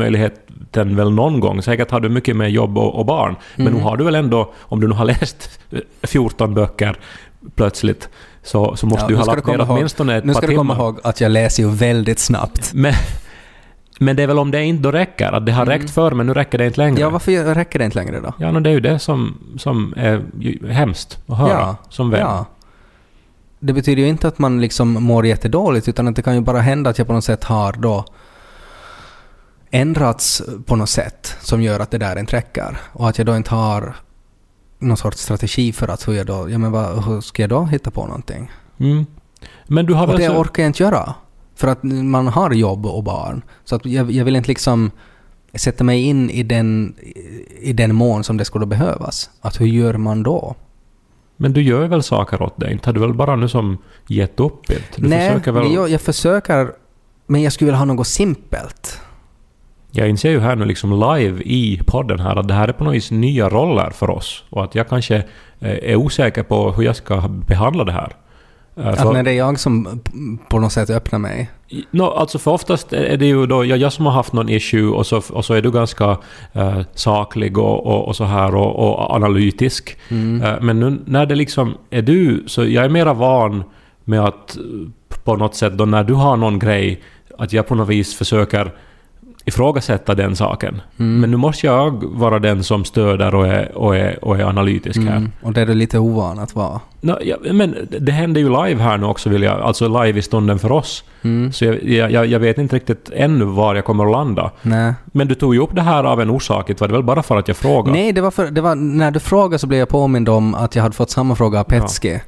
möjligheten 0.75 0.95
väl 0.95 1.11
någon 1.13 1.39
gång. 1.39 1.61
Säkert 1.61 1.91
har 1.91 1.99
du 1.99 2.09
mycket 2.09 2.35
med 2.35 2.51
jobb 2.51 2.77
och, 2.77 2.95
och 2.99 3.05
barn. 3.05 3.35
Men 3.55 3.67
Mm. 3.67 3.77
nu 3.79 3.83
har 3.83 3.97
du 3.97 4.03
väl 4.03 4.15
ändå, 4.15 4.53
om 4.61 4.79
du 4.81 4.87
nu 4.87 4.93
har 4.95 5.05
läst 5.05 5.59
14 6.03 6.53
böcker 6.53 6.95
plötsligt, 7.55 8.09
så, 8.43 8.75
så 8.75 8.85
måste 8.85 9.03
Ja, 9.03 9.07
du 9.07 9.13
nu 9.13 9.19
ha 9.19 9.25
lagt 9.25 9.47
ner 9.47 9.65
åtminstone 9.69 10.17
ett 10.17 10.25
Nu 10.25 10.33
par 10.33 10.41
ska 10.41 10.47
du 10.47 10.55
komma 10.55 10.73
timmar. 10.73 10.85
ihåg 10.85 10.99
att 11.03 11.21
jag 11.21 11.31
läser 11.31 11.63
ju 11.63 11.69
väldigt 11.69 12.19
snabbt. 12.19 12.71
Men, 12.73 12.93
men 13.99 14.15
det 14.15 14.23
är 14.23 14.27
väl 14.27 14.39
om 14.39 14.51
det 14.51 14.63
inte 14.63 14.83
då 14.83 14.91
räcker. 14.91 15.31
Att 15.31 15.45
det 15.45 15.51
har 15.51 15.65
räckt 15.65 15.91
förr, 15.91 16.11
men 16.11 16.27
nu 16.27 16.33
räcker 16.33 16.57
det 16.57 16.65
inte 16.65 16.77
längre. 16.77 16.89
Mm. 16.91 17.01
Ja, 17.01 17.09
varför 17.09 17.55
räcker 17.55 17.79
det 17.79 17.85
inte 17.85 17.97
längre 17.97 18.19
då? 18.19 18.33
Ja, 18.37 18.51
no, 18.51 18.59
det 18.59 18.69
är 18.69 18.73
ju 18.73 18.79
det 18.79 18.99
som, 18.99 19.37
som 19.57 19.93
är 19.97 20.23
hemskt 20.71 21.19
att 21.27 21.37
höra 21.37 21.49
Ja, 21.59 21.75
som 21.89 22.09
vän. 22.09 22.19
Ja. 22.21 22.45
Det 23.59 23.73
betyder 23.73 24.01
ju 24.01 24.07
inte 24.09 24.27
att 24.27 24.39
man 24.39 24.61
liksom 24.61 24.93
mår 25.03 25.25
jättedåligt 25.25 25.87
utan 25.87 26.07
att 26.07 26.15
det 26.15 26.21
kan 26.21 26.35
ju 26.35 26.41
bara 26.41 26.59
hända 26.59 26.89
att 26.89 26.97
jag 26.97 27.07
på 27.07 27.13
något 27.13 27.23
sätt 27.23 27.43
har 27.43 27.73
då 27.73 28.05
ändrats 29.71 30.41
på 30.65 30.75
något 30.75 30.89
sätt 30.89 31.35
som 31.41 31.61
gör 31.61 31.79
att 31.79 31.91
det 31.91 31.97
där 31.97 32.19
inte 32.19 32.35
räcker. 32.35 32.77
Och 32.93 33.09
att 33.09 33.17
jag 33.17 33.27
då 33.27 33.35
inte 33.37 33.55
har 33.55 33.95
någon 34.79 34.97
sorts 34.97 35.21
strategi 35.21 35.71
för 35.71 35.87
att 35.87 36.07
hur 36.07 36.13
jag 36.13 36.25
då, 36.25 36.49
ja 36.49 36.57
men 36.57 36.71
vad, 36.71 37.05
hur 37.05 37.21
ska 37.21 37.43
jag 37.43 37.49
då 37.49 37.63
hitta 37.63 37.91
på 37.91 38.05
någonting? 38.05 38.51
Mm. 38.79 39.05
Men 39.67 39.85
du 39.85 39.93
har 39.93 40.07
Och 40.07 40.17
det 40.17 40.27
så... 40.27 40.37
orkar 40.37 40.63
jag 40.63 40.69
inte 40.69 40.83
göra. 40.83 41.13
För 41.55 41.67
att 41.67 41.83
man 41.83 42.27
har 42.27 42.51
jobb 42.51 42.85
och 42.85 43.03
barn. 43.03 43.41
Så 43.63 43.75
att 43.75 43.85
jag, 43.85 44.11
jag 44.11 44.25
vill 44.25 44.35
inte 44.35 44.47
liksom 44.47 44.91
sätta 45.53 45.83
mig 45.83 46.01
in 46.01 46.29
i 46.29 46.43
den, 46.43 46.95
i 47.59 47.73
den 47.73 47.95
mån 47.95 48.23
som 48.23 48.37
det 48.37 48.45
skulle 48.45 48.65
behövas. 48.65 49.29
Att 49.41 49.61
hur 49.61 49.65
gör 49.65 49.93
man 49.93 50.23
då? 50.23 50.55
Men 51.37 51.53
du 51.53 51.61
gör 51.61 51.87
väl 51.87 52.03
saker 52.03 52.41
åt 52.41 52.53
det? 52.57 52.71
Inte 52.71 52.89
har 52.89 52.93
du 52.93 52.99
väl 52.99 53.13
bara 53.13 53.35
nu 53.35 53.47
som 53.47 53.77
gett 54.07 54.39
upp 54.39 54.67
det? 54.67 54.81
Du 54.95 55.07
Nej, 55.07 55.29
försöker 55.29 55.51
väl... 55.51 55.73
jag, 55.73 55.89
jag 55.89 56.01
försöker, 56.01 56.71
men 57.27 57.41
jag 57.41 57.53
skulle 57.53 57.65
vilja 57.65 57.77
ha 57.77 57.85
något 57.85 58.07
simpelt. 58.07 59.01
Jag 59.91 60.09
inser 60.09 60.29
ju 60.29 60.39
här 60.39 60.55
nu 60.55 60.65
liksom 60.65 60.91
live 60.91 61.41
i 61.41 61.81
podden 61.87 62.19
här 62.19 62.35
att 62.35 62.47
det 62.47 62.53
här 62.53 62.67
är 62.67 62.73
på 62.73 62.83
något 62.83 62.93
vis 62.93 63.11
nya 63.11 63.49
roller 63.49 63.89
för 63.89 64.09
oss. 64.09 64.43
Och 64.49 64.63
att 64.63 64.75
jag 64.75 64.89
kanske 64.89 65.15
eh, 65.59 65.91
är 65.91 65.95
osäker 65.95 66.43
på 66.43 66.71
hur 66.71 66.83
jag 66.83 66.95
ska 66.95 67.21
behandla 67.27 67.83
det 67.83 67.91
här. 67.91 68.15
Eh, 68.77 68.87
Att 68.87 69.01
För, 69.01 69.13
när 69.13 69.23
det 69.23 69.31
är 69.31 69.37
jag 69.37 69.59
som 69.59 70.01
på 70.49 70.59
något 70.59 70.71
sätt 70.71 70.89
öppnar 70.89 71.19
mig. 71.19 71.49
no, 71.91 72.03
alltså 72.03 72.39
för 72.39 72.51
oftast 72.51 72.93
är 72.93 73.17
det 73.17 73.25
ju 73.25 73.45
då 73.45 73.65
jag, 73.65 73.77
jag 73.77 73.93
som 73.93 74.05
har 74.05 74.13
haft 74.13 74.33
någon 74.33 74.49
issue 74.49 74.87
och 74.87 75.05
så, 75.05 75.21
och 75.33 75.45
så 75.45 75.53
är 75.53 75.61
du 75.61 75.71
ganska 75.71 76.17
eh, 76.53 76.81
saklig 76.93 77.57
och, 77.57 77.85
och, 77.85 78.07
och 78.07 78.15
så 78.15 78.23
här 78.23 78.55
och, 78.55 78.75
och 78.75 79.15
analytisk. 79.15 79.97
Mm. 80.09 80.41
Eh, 80.41 80.61
men 80.61 80.79
nu 80.79 80.99
när 81.05 81.25
det 81.25 81.35
liksom 81.35 81.77
är 81.89 82.01
du, 82.01 82.43
så 82.47 82.65
jag 82.65 82.85
är 82.85 82.89
mera 82.89 83.13
van 83.13 83.63
med 84.03 84.25
att 84.25 84.57
på 85.23 85.35
något 85.35 85.55
sätt 85.55 85.73
då 85.73 85.85
när 85.85 86.03
du 86.03 86.13
har 86.13 86.37
någon 86.37 86.59
grej, 86.59 87.01
att 87.37 87.53
jag 87.53 87.67
på 87.67 87.75
något 87.75 87.89
vis 87.89 88.15
försöker 88.15 88.71
ifrågasätta 89.45 90.15
den 90.15 90.35
saken. 90.35 90.81
Mm. 90.99 91.19
Men 91.19 91.31
nu 91.31 91.37
måste 91.37 91.65
jag 91.67 92.03
vara 92.03 92.39
den 92.39 92.63
som 92.63 92.85
stöder 92.85 93.35
och 93.35 93.47
är, 93.47 93.77
och 93.77 93.95
är, 93.95 94.25
och 94.25 94.39
är 94.39 94.43
analytisk 94.43 94.99
här. 94.99 95.17
Mm. 95.17 95.31
Och 95.41 95.53
det 95.53 95.61
är 95.61 95.65
du 95.65 95.73
lite 95.73 95.99
ovan 95.99 96.39
att 96.39 96.55
vara. 96.55 96.79
Nå, 97.01 97.17
ja, 97.21 97.37
men 97.51 97.75
det 97.99 98.11
händer 98.11 98.41
ju 98.41 98.49
live 98.49 98.83
här 98.83 98.97
nu 98.97 99.05
också, 99.05 99.29
vill 99.29 99.43
jag, 99.43 99.61
alltså 99.61 100.03
live 100.03 100.19
i 100.19 100.21
stunden 100.21 100.59
för 100.59 100.71
oss. 100.71 101.03
Mm. 101.21 101.53
Så 101.53 101.65
jag, 101.65 102.11
jag, 102.11 102.25
jag 102.25 102.39
vet 102.39 102.57
inte 102.57 102.75
riktigt 102.75 103.09
ännu 103.15 103.45
var 103.45 103.75
jag 103.75 103.85
kommer 103.85 104.05
att 104.05 104.11
landa. 104.11 104.51
Nej. 104.61 104.93
Men 105.05 105.27
du 105.27 105.35
tog 105.35 105.55
ju 105.55 105.61
upp 105.61 105.75
det 105.75 105.81
här 105.81 106.03
av 106.03 106.21
en 106.21 106.29
orsak, 106.29 106.67
det 106.67 106.81
var 106.81 106.87
det 106.87 106.93
väl 106.93 107.03
bara 107.03 107.23
för 107.23 107.37
att 107.37 107.47
jag 107.47 107.57
frågade? 107.57 107.97
Nej, 107.97 108.11
det 108.11 108.21
var, 108.21 108.31
för, 108.31 108.51
det 108.51 108.61
var 108.61 108.75
när 108.75 109.11
du 109.11 109.19
frågade 109.19 109.59
så 109.59 109.67
blev 109.67 109.79
jag 109.79 109.89
påmind 109.89 110.29
om 110.29 110.55
att 110.55 110.75
jag 110.75 110.83
hade 110.83 110.95
fått 110.95 111.09
samma 111.09 111.35
fråga 111.35 111.59
av 111.59 111.63
Petski. 111.63 112.19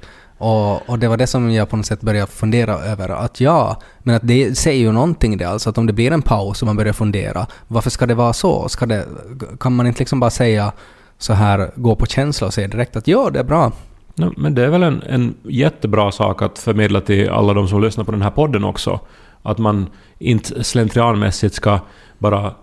Och, 0.44 0.90
och 0.90 1.00
det 1.00 1.08
var 1.08 1.18
det 1.18 1.28
som 1.28 1.52
jag 1.52 1.70
på 1.70 1.78
något 1.78 1.86
sätt 1.86 2.02
började 2.02 2.32
fundera 2.32 2.74
över. 2.74 3.10
Att 3.10 3.42
ja, 3.42 3.82
men 4.00 4.16
att 4.16 4.28
det 4.28 4.58
säger 4.58 4.80
ju 4.80 4.92
någonting 4.92 5.38
det 5.38 5.46
alltså. 5.46 5.70
Att 5.70 5.78
om 5.78 5.88
det 5.88 5.94
blir 5.94 6.12
en 6.12 6.22
paus 6.22 6.62
och 6.62 6.66
man 6.66 6.76
börjar 6.76 6.94
fundera. 6.94 7.48
Varför 7.68 7.90
ska 7.90 8.06
det 8.06 8.16
vara 8.16 8.34
så? 8.34 8.70
Ska 8.70 8.86
det, 8.86 9.06
kan 9.60 9.76
man 9.76 9.88
inte 9.88 10.00
liksom 10.00 10.20
bara 10.20 10.30
säga 10.30 10.72
så 11.18 11.34
här, 11.34 11.72
gå 11.76 11.96
på 11.96 12.06
känsla 12.06 12.48
och 12.48 12.54
säga 12.54 12.68
direkt 12.68 12.96
att 12.96 13.08
ja, 13.08 13.30
det 13.30 13.40
är 13.40 13.44
bra. 13.44 13.72
No, 14.16 14.34
men 14.38 14.56
det 14.56 14.64
är 14.64 14.70
väl 14.70 14.84
en, 14.84 15.02
en 15.02 15.36
jättebra 15.44 16.12
sak 16.12 16.42
att 16.42 16.60
förmedla 16.60 17.02
till 17.02 17.30
alla 17.30 17.54
de 17.54 17.68
som 17.68 17.82
lyssnar 17.82 18.04
på 18.04 18.12
den 18.12 18.22
här 18.22 18.32
podden 18.32 18.64
också. 18.64 19.00
Att 19.44 19.58
man 19.58 19.90
inte 20.20 20.64
slentrianmässigt 20.64 21.56
ska 21.56 21.80
bara 22.18 22.46
eh, 22.46 22.54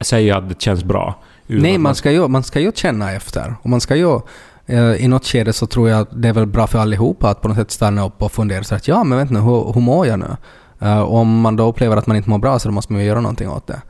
säga 0.00 0.36
att 0.36 0.48
det 0.48 0.60
känns 0.60 0.84
bra. 0.84 1.14
Nej, 1.46 1.78
man 1.78 1.94
ska, 1.94 2.10
ju, 2.10 2.28
man 2.28 2.42
ska 2.42 2.60
ju 2.60 2.72
känna 2.74 3.12
efter. 3.12 3.54
Och 3.62 3.70
man 3.70 3.80
ska 3.80 3.96
ju, 3.96 4.20
Eh, 4.66 5.04
i 5.04 5.08
något 5.08 5.26
skede 5.26 5.52
så 5.52 5.66
tror 5.66 5.88
jag 5.88 6.00
att 6.00 6.22
det 6.22 6.28
är 6.28 6.32
väl 6.32 6.46
bra 6.46 6.66
för 6.66 6.78
allihopa 6.78 7.30
att 7.30 7.42
på 7.42 7.48
något 7.48 7.56
sätt 7.56 7.70
stanna 7.70 8.06
upp 8.06 8.22
och 8.22 8.32
fundera 8.32 8.64
så 8.64 8.74
att 8.74 8.88
ja, 8.88 9.04
men 9.04 9.18
vänta 9.18 9.34
nu, 9.34 9.40
hur, 9.40 9.72
hur 9.72 9.80
mår 9.80 10.06
jag 10.06 10.18
nu? 10.18 10.36
Uh, 10.82 11.00
om 11.00 11.40
man 11.40 11.56
då 11.56 11.68
upplever 11.68 11.96
att 11.96 12.06
man 12.06 12.16
inte 12.16 12.30
mår 12.30 12.38
bra 12.38 12.58
så 12.58 12.68
då 12.68 12.74
måste 12.74 12.92
man 12.92 13.02
ju 13.02 13.08
göra 13.08 13.20
någonting 13.20 13.48
åt 13.48 13.66
det. 13.66 13.82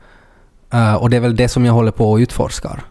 Uh, 0.73 0.93
och 0.93 1.09
det 1.09 1.17
är 1.17 1.21
väl 1.21 1.35
det 1.35 1.47
som 1.47 1.65
jag 1.65 1.73
håller 1.73 1.91
på 1.91 2.11
och 2.11 2.17
utforskar. 2.17 2.83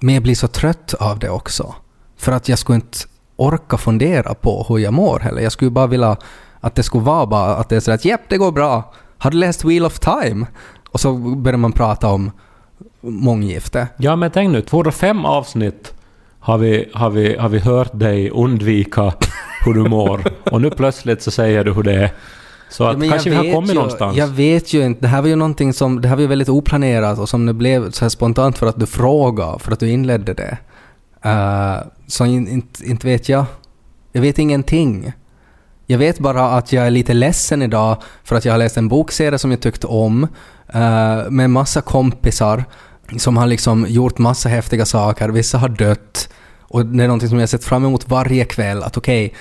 Men 0.00 0.14
jag 0.14 0.22
blir 0.22 0.34
så 0.34 0.48
trött 0.48 0.94
av 0.94 1.18
det 1.18 1.30
också. 1.30 1.74
För 2.16 2.32
att 2.32 2.48
jag 2.48 2.58
skulle 2.58 2.76
inte 2.76 2.98
orka 3.36 3.76
fundera 3.76 4.34
på 4.34 4.66
hur 4.68 4.78
jag 4.78 4.92
mår 4.92 5.18
heller. 5.18 5.42
Jag 5.42 5.52
skulle 5.52 5.70
bara 5.70 5.86
vilja 5.86 6.16
att 6.60 6.74
det 6.74 6.82
skulle 6.82 7.04
vara 7.04 7.26
bara 7.26 7.56
att 7.56 7.68
det 7.68 7.76
är 7.76 7.80
så 7.80 7.92
att 7.92 8.04
japp, 8.04 8.20
det 8.28 8.38
går 8.38 8.52
bra. 8.52 8.92
Har 9.18 9.30
du 9.30 9.36
läst 9.36 9.64
Wheel 9.64 9.84
of 9.84 9.98
Time? 9.98 10.46
Och 10.90 11.00
så 11.00 11.14
börjar 11.16 11.58
man 11.58 11.72
prata 11.72 12.08
om 12.08 12.30
månggifte. 13.00 13.88
Ja, 13.96 14.16
men 14.16 14.30
tänk 14.30 14.52
nu, 14.52 14.62
205 14.62 15.24
avsnitt 15.24 15.94
har 16.42 16.58
vi, 16.58 16.88
har 16.94 17.10
vi, 17.10 17.36
har 17.36 17.48
vi 17.48 17.58
hört 17.58 17.90
dig 17.92 18.30
undvika 18.30 19.12
hur 19.64 19.74
du 19.74 19.88
mår. 19.88 20.24
Och 20.50 20.60
nu 20.60 20.70
plötsligt 20.70 21.22
så 21.22 21.30
säger 21.30 21.64
du 21.64 21.72
hur 21.72 21.82
det 21.82 21.94
är. 21.94 22.10
Så 22.68 22.84
att 22.84 23.04
Ja, 23.04 23.10
kanske 23.10 23.30
vi 23.30 23.36
har 23.36 23.52
kommit 23.54 23.70
ju, 23.70 23.74
någonstans. 23.74 24.16
Jag 24.16 24.28
vet 24.28 24.72
ju 24.72 24.84
inte. 24.84 25.00
Det 25.00 25.08
här 25.08 25.22
var 25.22 25.28
ju 25.28 25.36
någonting 25.36 25.72
som... 25.72 26.00
Det 26.00 26.08
här 26.08 26.16
var 26.16 26.20
ju 26.20 26.26
väldigt 26.26 26.48
oplanerat 26.48 27.18
och 27.18 27.28
som 27.28 27.46
det 27.46 27.52
blev 27.52 27.90
så 27.90 28.04
här 28.04 28.08
spontant 28.08 28.58
för 28.58 28.66
att 28.66 28.80
du 28.80 28.86
frågade, 28.86 29.58
för 29.58 29.72
att 29.72 29.80
du 29.80 29.90
inledde 29.90 30.34
det. 30.34 30.58
Uh, 31.26 31.86
så 32.06 32.24
in, 32.24 32.48
inte, 32.48 32.84
inte 32.84 33.06
vet 33.06 33.28
jag. 33.28 33.44
Jag 34.12 34.22
vet 34.22 34.38
ingenting. 34.38 35.12
Jag 35.86 35.98
vet 35.98 36.18
bara 36.18 36.44
att 36.44 36.72
jag 36.72 36.86
är 36.86 36.90
lite 36.90 37.14
ledsen 37.14 37.62
idag 37.62 37.96
för 38.24 38.36
att 38.36 38.44
jag 38.44 38.52
har 38.52 38.58
läst 38.58 38.76
en 38.76 38.88
bokserie 38.88 39.38
som 39.38 39.50
jag 39.50 39.60
tyckte 39.60 39.86
om 39.86 40.22
uh, 40.74 41.30
med 41.30 41.50
massa 41.50 41.80
kompisar 41.80 42.64
som 43.16 43.36
har 43.36 43.46
liksom 43.46 43.86
gjort 43.88 44.18
massa 44.18 44.48
häftiga 44.48 44.86
saker. 44.86 45.28
Vissa 45.28 45.58
har 45.58 45.68
dött 45.68 46.28
och 46.60 46.86
det 46.86 47.04
är 47.04 47.08
någonting 47.08 47.28
som 47.28 47.38
jag 47.38 47.42
har 47.42 47.46
sett 47.46 47.64
fram 47.64 47.84
emot 47.84 48.08
varje 48.08 48.44
kväll. 48.44 48.82
Att 48.82 48.96
okej, 48.96 49.34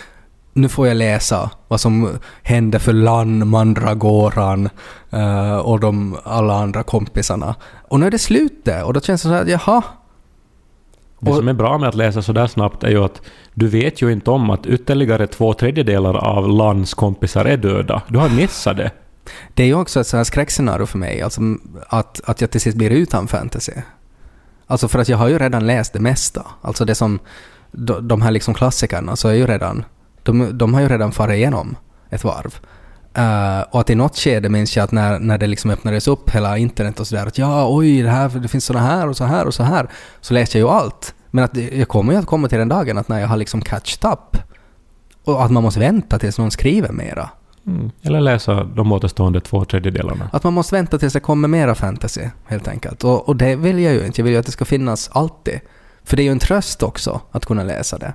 nu 0.54 0.70
får 0.70 0.88
jag 0.88 0.98
läsa 0.98 1.52
vad 1.68 1.82
som 1.82 2.10
hände 2.44 2.80
för 2.80 2.94
Lan, 2.94 3.48
Mandragoran 3.48 4.70
eh, 5.10 5.58
och 5.58 5.80
de 5.80 6.18
alla 6.24 6.54
andra 6.54 6.84
kompisarna. 6.84 7.56
Och 7.88 8.00
nu 8.00 8.08
är 8.08 8.12
det 8.12 8.20
slut 8.20 8.66
där 8.66 8.84
och 8.84 8.94
då 8.94 9.02
känns 9.02 9.22
det 9.22 9.30
så 9.30 9.34
här, 9.34 9.46
jaha, 9.46 9.84
Det 11.20 11.34
som 11.34 11.48
är 11.48 11.54
bra 11.54 11.78
med 11.78 11.90
att 11.90 11.96
läsa 11.96 12.22
så 12.22 12.34
där 12.34 12.48
snabbt 12.48 12.84
är 12.84 12.90
ju 12.90 13.04
att 13.04 13.22
du 13.54 13.68
vet 13.68 14.02
ju 14.02 14.12
inte 14.12 14.32
om 14.32 14.50
att 14.50 14.66
ytterligare 14.66 15.28
två 15.28 15.54
tredjedelar 15.54 16.14
av 16.18 16.50
Lans 16.50 16.94
kompisar 16.94 17.46
är 17.46 17.58
döda. 17.58 18.02
Du 18.08 18.20
har 18.20 18.30
missat 18.30 18.78
det. 18.78 18.92
Det 19.54 19.64
är 19.64 19.68
ju 19.68 19.76
också 19.76 20.00
ett 20.00 20.08
så 20.08 20.18
här 20.18 20.24
skräckscenario 20.24 20.86
för 20.86 20.98
mig, 20.98 21.22
alltså 21.22 21.42
att, 21.88 22.22
att 22.26 22.42
jag 22.42 22.52
till 22.52 22.62
sist 22.62 22.78
blir 22.78 22.90
utan 22.90 23.28
fantasy. 23.28 23.74
Alltså 24.68 24.88
för 24.88 25.00
att 25.00 25.10
jag 25.10 25.18
har 25.18 25.28
ju 25.28 25.40
redan 25.40 25.68
läst 25.68 25.94
det 25.94 26.00
mesta. 26.00 26.46
Alltså 26.62 26.86
det 26.86 26.96
som, 26.96 27.20
de, 27.72 28.08
de 28.08 28.22
här 28.22 28.32
liksom 28.32 28.54
klassikerna 28.54 29.16
så 29.16 29.28
är 29.28 29.34
ju 29.34 29.48
redan, 29.48 29.86
de, 30.24 30.58
de 30.58 30.74
har 30.74 30.82
ju 30.82 30.88
redan 30.88 31.12
farit 31.12 31.36
igenom 31.36 31.76
ett 32.10 32.24
varv. 32.24 32.60
Uh, 33.18 33.62
och 33.72 33.80
att 33.80 33.90
i 33.90 33.96
något 33.96 34.18
skede 34.18 34.50
minns 34.50 34.78
jag 34.78 34.84
att 34.84 34.92
när, 34.92 35.20
när 35.20 35.38
det 35.38 35.48
liksom 35.48 35.72
öppnades 35.72 36.08
upp 36.08 36.30
hela 36.30 36.58
internet 36.58 37.00
och 37.00 37.08
sådär 37.08 37.28
att 37.28 37.38
ja, 37.38 37.68
oj, 37.70 38.02
det, 38.02 38.10
här, 38.10 38.30
det 38.30 38.48
finns 38.48 38.66
såna 38.66 38.80
här 38.80 39.08
och 39.08 39.18
så 39.18 39.26
här 39.26 39.46
och 39.46 39.54
så 39.54 39.64
här. 39.64 39.90
Så 40.22 40.34
läste 40.34 40.60
jag 40.60 40.68
ju 40.68 40.74
allt. 40.74 41.14
Men 41.32 41.44
att 41.44 41.58
jag 41.58 41.88
kommer 41.88 42.14
ju 42.14 42.20
att 42.20 42.26
komma 42.26 42.48
till 42.48 42.58
den 42.58 42.70
dagen 42.70 42.98
att 42.98 43.08
när 43.08 43.20
jag 43.20 43.28
har 43.28 43.38
liksom 43.38 43.62
catched 43.62 44.12
up 44.12 44.38
och 45.24 45.44
att 45.44 45.52
man 45.52 45.64
måste 45.64 45.80
vänta 45.80 46.20
tills 46.20 46.38
någon 46.38 46.52
skriver 46.52 46.92
mera. 46.92 47.30
Mm. 47.68 47.92
Eller 48.02 48.22
läsa 48.22 48.64
de 48.64 48.92
återstående 48.92 49.42
två 49.42 49.66
tredjedelarna. 49.66 50.30
Att 50.34 50.44
man 50.44 50.54
måste 50.54 50.76
vänta 50.76 50.98
tills 50.98 51.14
det 51.14 51.20
kommer 51.20 51.48
mera 51.48 51.76
fantasy, 51.76 52.22
helt 52.46 52.68
enkelt. 52.68 53.04
Och, 53.04 53.30
och 53.30 53.36
det 53.36 53.56
vill 53.56 53.80
jag 53.80 53.94
ju 53.94 54.06
inte. 54.06 54.22
Jag 54.22 54.24
vill 54.24 54.34
ju 54.34 54.40
att 54.40 54.46
det 54.46 54.52
ska 54.52 54.66
finnas 54.66 55.10
alltid. 55.14 55.60
För 56.04 56.18
det 56.18 56.24
är 56.24 56.26
ju 56.26 56.32
en 56.32 56.40
tröst 56.40 56.84
också 56.84 57.22
att 57.32 57.46
kunna 57.46 57.64
läsa 57.64 57.98
det. 57.98 58.14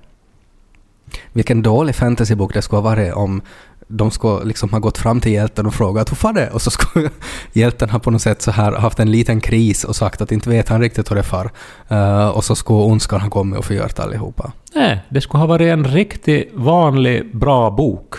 Vilken 1.32 1.62
dålig 1.62 1.94
fantasybok 1.94 2.54
det 2.54 2.62
skulle 2.62 2.78
ha 2.78 2.90
varit 2.90 3.14
om 3.14 3.42
de 3.88 4.11
skulle 4.11 4.44
liksom 4.44 4.70
ha 4.70 4.78
gått 4.78 4.98
fram 4.98 5.20
till 5.20 5.32
hjälten 5.32 5.66
och 5.66 5.74
frågat 5.74 6.11
hur 6.11 6.18
var 6.22 6.32
det? 6.32 6.50
Och 6.50 6.62
så 6.62 6.70
skulle 6.70 7.11
hjälten 7.52 7.90
ha 7.90 7.98
på 7.98 8.11
något 8.11 8.22
sätt 8.22 8.42
så 8.42 8.50
här 8.50 8.72
haft 8.72 8.98
en 8.98 9.11
liten 9.11 9.40
kris 9.40 9.85
och 9.85 9.96
sagt 9.96 10.20
att 10.20 10.32
inte 10.32 10.50
vet 10.50 10.68
han 10.68 10.80
riktigt 10.80 11.11
hur 11.11 11.16
det 11.16 11.22
far. 11.22 11.50
Uh, 11.90 12.28
och 12.28 12.44
så 12.44 12.54
skulle 12.54 12.78
ondskan 12.78 13.20
ha 13.20 13.30
kommit 13.30 13.59
och 13.59 13.64
förgört 13.64 13.98
allihopa. 13.98 14.52
Nej, 14.74 15.00
det 15.09 15.20
skulle 15.20 15.40
ha 15.40 15.46
varit 15.46 15.72
en 15.72 15.85
riktigt 15.85 16.50
vanlig, 16.54 17.37
bra 17.37 17.70
bok. 17.70 18.14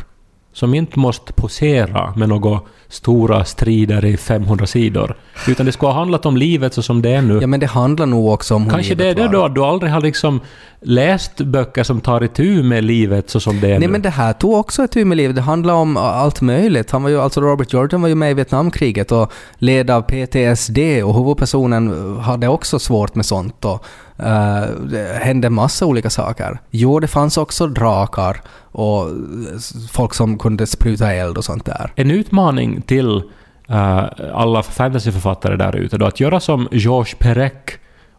Som 0.58 0.74
inte 0.74 1.00
måste 1.00 1.34
posera 1.34 2.14
med 2.16 2.30
några 2.30 2.60
stora 2.88 3.46
strider 3.46 4.06
i 4.06 4.18
500 4.18 4.66
sidor. 4.68 5.16
Utan 5.48 5.66
det 5.66 5.72
skulle 5.72 5.90
ha 5.92 6.00
handlat 6.00 6.26
om 6.26 6.38
livet 6.38 6.74
så 6.74 6.82
som 6.82 7.02
det 7.02 7.10
är 7.10 7.22
nu. 7.22 7.40
Ja 7.42 7.48
men 7.48 7.60
det 7.60 7.66
handlar 7.66 8.06
nog 8.06 8.30
också 8.30 8.56
om 8.56 8.70
Kanske 8.70 8.96
det 8.96 9.08
är 9.08 9.16
det 9.16 9.28
då, 9.28 9.46
att 9.46 9.56
du 9.56 9.64
aldrig 9.64 9.92
har 9.92 10.02
liksom 10.02 10.40
läst 10.82 11.42
böcker 11.42 11.84
som 11.84 12.02
tar 12.02 12.24
itu 12.24 12.64
med 12.64 12.84
livet 12.84 13.30
så 13.30 13.40
som 13.40 13.60
det 13.60 13.68
är 13.68 13.72
Nej 13.72 13.80
nu. 13.80 13.88
men 13.88 14.02
det 14.02 14.10
här 14.10 14.34
tog 14.34 14.54
också 14.54 14.84
ett 14.84 14.92
tur 14.92 15.06
med 15.06 15.18
livet. 15.18 15.36
Det 15.36 15.42
handlar 15.42 15.74
om 15.74 15.98
allt 15.98 16.42
möjligt. 16.42 16.92
Han 16.92 17.04
var 17.04 17.10
ju, 17.10 17.22
alltså 17.22 17.42
Robert 17.42 17.74
Jordan 17.74 18.02
var 18.02 18.10
ju 18.10 18.16
med 18.16 18.32
i 18.32 18.34
Vietnamkriget 18.34 19.12
och 19.12 19.32
led 19.58 19.90
av 19.90 20.02
PTSD 20.02 20.80
och 21.04 21.14
huvudpersonen 21.16 22.18
hade 22.20 22.48
också 22.48 22.80
svårt 22.80 23.16
med 23.16 23.26
sånt 23.26 23.66
och 23.66 23.86
eh, 24.20 24.70
det 24.90 25.20
hände 25.22 25.50
massa 25.50 25.86
olika 25.86 26.10
saker. 26.10 26.60
Jo, 26.70 27.00
det 27.00 27.08
fanns 27.08 27.38
också 27.38 27.68
drakar 27.68 28.42
och 28.72 29.08
folk 29.92 30.14
som 30.14 30.38
kunde 30.38 30.68
spruta 30.68 31.14
eld 31.14 31.38
och 31.38 31.46
sånt 31.46 31.66
där. 31.66 31.92
En 31.96 32.12
utmaning 32.12 32.82
till 32.82 33.24
eh, 33.70 34.06
alla 34.34 34.64
fantasyförfattare 34.64 35.56
där 35.56 35.76
ute 35.76 35.98
då, 35.98 36.06
att 36.06 36.20
göra 36.20 36.40
som 36.40 36.68
Georges 36.72 37.16
Perec 37.16 37.54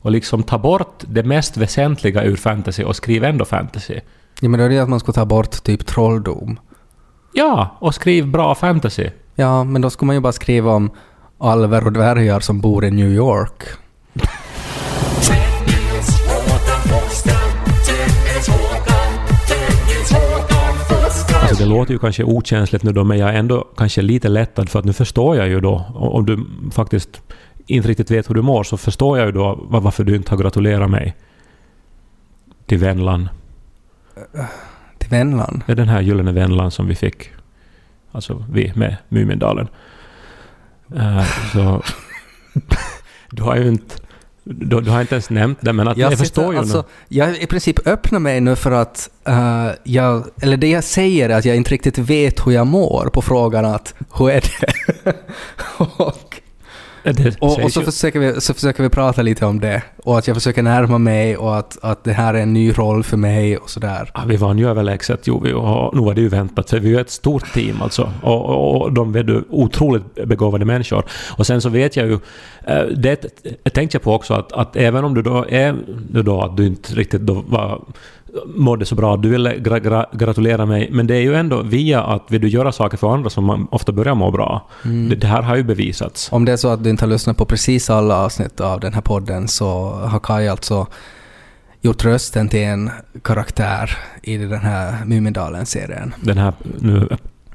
och 0.01 0.11
liksom 0.11 0.43
ta 0.43 0.59
bort 0.59 1.05
det 1.07 1.23
mest 1.23 1.57
väsentliga 1.57 2.25
ur 2.25 2.37
fantasy 2.37 2.85
och 2.85 2.97
skriva 2.97 3.29
ändå 3.29 3.45
fantasy. 3.45 4.01
Ja, 4.41 4.49
men 4.49 4.61
då 4.61 4.67
är 4.67 4.71
det 4.71 4.79
att 4.79 4.89
man 4.89 5.01
skulle 5.01 5.15
ta 5.15 5.25
bort 5.25 5.63
typ 5.63 5.87
trolldom. 5.87 6.61
Ja, 7.33 7.77
och 7.81 7.95
skriv 7.95 8.27
bra 8.27 8.55
fantasy. 8.55 9.11
Ja, 9.35 9.65
men 9.65 9.83
då 9.83 9.91
skulle 9.91 10.07
man 10.07 10.17
ju 10.17 10.21
bara 10.21 10.33
skriva 10.33 10.73
om 10.73 10.91
alver 11.39 11.87
och 11.87 11.93
dvärgar 11.93 12.41
som 12.41 12.61
bor 12.61 12.85
i 12.85 12.91
New 12.91 13.13
York. 13.13 13.63
det 21.59 21.65
låter 21.67 21.93
ju 21.93 21.99
kanske 21.99 22.25
okänsligt 22.25 22.85
nu 22.85 22.93
då, 22.93 23.05
men 23.05 23.19
jag 23.19 23.29
är 23.31 23.35
ändå 23.35 23.65
kanske 23.77 24.03
lite 24.03 24.29
lättad 24.29 24.69
för 24.69 24.79
att 24.79 24.85
nu 24.85 24.93
förstår 24.93 25.37
jag 25.37 25.49
ju 25.49 25.61
då, 25.61 25.85
om 25.95 26.27
du 26.27 26.47
faktiskt 26.73 27.23
inte 27.67 27.89
riktigt 27.89 28.11
vet 28.11 28.31
hur 28.31 28.35
du 28.35 28.43
mår, 28.43 28.63
så 28.65 28.77
förstår 28.77 29.19
jag 29.19 29.27
ju 29.27 29.33
då 29.33 29.55
var- 29.63 29.81
varför 29.81 30.05
du 30.05 30.17
inte 30.17 30.31
har 30.31 30.39
gratulerat 30.39 30.91
mig 30.91 31.17
till 32.67 32.79
Vänlan. 32.79 33.29
Till 34.99 35.09
Vennland. 35.11 35.63
Det 35.67 35.73
är 35.73 35.77
den 35.77 35.89
här 35.89 36.01
gyllene 36.01 36.33
Vänlan 36.33 36.71
som 36.71 36.87
vi 36.89 36.95
fick. 36.95 37.31
Alltså 38.13 38.45
vi 38.53 38.73
med 38.77 38.97
Mumindalen. 39.09 39.69
Eh, 40.97 41.25
så... 41.53 41.83
du 43.31 43.43
har 43.43 43.57
ju 43.57 43.69
inte... 43.69 43.95
Du, 44.51 44.81
du 44.81 44.91
har 44.91 45.01
inte 45.01 45.15
ens 45.15 45.31
nämnt 45.31 45.59
det, 45.61 45.73
men 45.73 45.89
att 45.89 45.97
jag, 45.97 46.11
sitter- 46.11 46.25
förstår 46.25 46.53
ju 46.53 46.59
alltså, 46.59 46.77
nu. 46.77 47.17
Jag 47.17 47.37
i 47.43 47.47
princip 47.47 47.87
öppnar 47.87 48.19
mig 48.19 48.41
nu 48.41 48.57
för 48.57 48.71
att 48.73 49.11
eh, 49.25 49.69
jag... 49.85 50.25
Eller 50.43 50.57
det 50.57 50.69
jag 50.71 50.85
säger 50.85 51.31
är 51.31 51.39
att 51.39 51.45
jag 51.45 51.57
inte 51.57 51.71
riktigt 51.71 51.99
vet 51.99 52.47
hur 52.47 52.53
jag 52.53 52.67
mår 52.67 53.11
på 53.13 53.23
frågan 53.23 53.65
att 53.65 53.95
hur 54.15 54.31
är 54.31 54.41
det? 54.41 55.13
och, 55.79 56.28
Det 57.13 57.37
och, 57.41 57.63
och 57.63 57.73
så, 57.73 57.83
försöker 57.83 58.21
vi, 58.21 58.41
så 58.41 58.55
försöker 58.55 58.83
vi 58.83 58.89
prata 58.89 59.23
lite 59.23 59.47
om 59.47 59.61
det. 59.61 59.83
Och 60.05 60.19
att 60.19 60.27
jag 60.27 60.37
försöker 60.37 60.63
närma 60.63 60.99
mig 60.99 61.37
och 61.37 61.57
att, 61.57 61.79
att 61.83 62.05
det 62.05 62.13
här 62.13 62.35
är 62.35 62.39
en 62.39 62.53
ny 62.53 62.73
roll 62.73 63.03
för 63.03 63.17
mig 63.17 63.57
och 63.57 63.71
sådär. 63.71 64.11
Ja, 64.15 64.21
vi 64.27 64.37
vann 64.37 64.59
ju 64.59 64.69
överlägset, 64.69 65.21
jo, 65.25 65.41
vi, 65.45 65.53
och 65.53 65.97
nu 65.97 66.01
var 66.01 66.15
det 66.15 66.21
ju 66.21 66.29
väntat, 66.29 66.71
för 66.71 66.81
vi 66.81 66.89
är 66.89 66.93
ju 66.93 67.01
ett 67.01 67.11
stort 67.11 67.55
team 67.55 67.83
alltså. 67.83 68.13
Och, 68.23 68.45
och, 68.45 68.83
och 68.83 68.93
de 68.93 69.15
är 69.15 69.25
ju 69.25 69.43
otroligt 69.51 70.15
begåvade 70.27 70.65
människor. 70.65 71.05
Och 71.37 71.47
sen 71.47 71.61
så 71.61 71.69
vet 71.69 71.97
jag 71.97 72.07
ju, 72.07 72.19
eh, 72.67 72.83
det 72.97 73.17
tänkte 73.73 73.97
jag 73.97 74.03
på 74.03 74.15
också, 74.15 74.35
att, 74.35 74.53
att 74.53 74.77
även 74.77 75.05
om 75.05 75.15
du 75.15 75.23
då 75.23 75.47
är, 75.49 75.77
då, 76.23 76.43
att 76.43 76.57
du 76.57 76.67
inte 76.67 76.95
riktigt 76.95 77.21
då 77.21 77.45
var, 77.47 77.81
mådde 78.47 78.85
så 78.85 78.95
bra, 78.95 79.17
du 79.17 79.29
ville 79.29 79.59
gra, 79.59 79.79
gra, 79.79 80.07
gratulera 80.13 80.67
mig, 80.67 80.89
men 80.93 81.07
det 81.07 81.15
är 81.17 81.21
ju 81.21 81.35
ändå 81.35 81.63
via 81.63 82.03
att 82.03 82.23
vill 82.29 82.41
du 82.41 82.49
göra 82.49 82.73
saker 82.73 82.97
för 82.97 83.15
andra 83.15 83.31
som 83.31 83.45
man 83.45 83.69
ofta 83.71 83.93
börjar 83.93 84.15
må 84.15 84.31
bra. 84.31 84.69
Mm. 84.85 85.09
Det, 85.09 85.17
det 85.17 85.27
här 85.27 85.43
har 85.43 85.57
ju 85.57 85.63
bevisats. 85.63 86.33
Om 86.33 86.45
det 86.45 86.53
är 86.53 86.57
så 86.57 86.69
att 86.69 86.85
du 86.85 86.91
inte 86.91 87.05
har 87.05 87.11
lyssnat 87.11 87.37
på 87.37 87.45
precis 87.45 87.91
alla 87.91 88.17
avsnitt 88.25 88.61
av 88.61 88.81
den 88.81 88.95
här 88.95 89.01
podden 89.01 89.49
så 89.49 89.91
har 89.91 90.21
Kai 90.21 90.49
alltså 90.49 90.87
gjort 91.81 92.05
rösten 92.05 92.49
till 92.49 92.61
en 92.65 92.91
karaktär 93.23 93.97
i 94.23 94.37
den 94.37 94.61
här 94.61 95.05
Mumindalen-serien. 95.05 96.15
Den 96.21 96.39
här 96.39 96.53
nu 96.81 97.09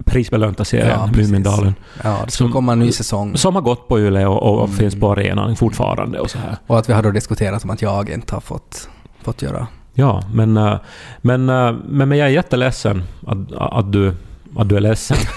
prisbelönta 0.05 0.65
serien, 0.65 0.87
Ja. 0.89 1.09
Mumindalen. 1.15 1.73
Ja, 2.03 2.21
det 2.25 2.31
ska 2.31 2.43
Som- 2.43 2.51
komma 2.51 2.71
en 2.73 2.79
ny 2.79 2.91
säsong. 2.91 3.37
Som 3.37 3.55
har 3.55 3.61
gått 3.61 3.87
på 3.87 3.99
Yle 3.99 4.25
och, 4.25 4.43
och 4.53 4.63
Mm. 4.65 4.77
finns 4.77 4.95
på 4.99 5.11
arenan 5.11 5.55
fortfarande 5.55 6.19
och 6.19 6.29
så 6.29 6.37
här. 6.37 6.57
Och 6.67 6.77
att 6.79 6.89
vi 6.89 6.93
har 6.93 7.03
då 7.03 7.11
diskuterat 7.11 7.63
om 7.63 7.69
att 7.69 7.81
jag 7.81 8.09
inte 8.09 8.33
har 8.35 8.41
fått, 8.41 8.89
fått 9.23 9.41
göra. 9.41 9.67
Ja, 9.93 10.23
men, 10.33 10.57
eh, 10.57 10.77
men, 11.21 11.49
eh, 11.49 11.71
men, 11.87 12.09
men 12.09 12.17
jag 12.17 12.27
är 12.27 12.31
jätteledsen 12.31 13.03
att, 13.27 13.37
att, 13.53 13.91
du, 13.91 14.13
att 14.57 14.69
du 14.69 14.75
är 14.75 14.81
ledsen. 14.81 15.17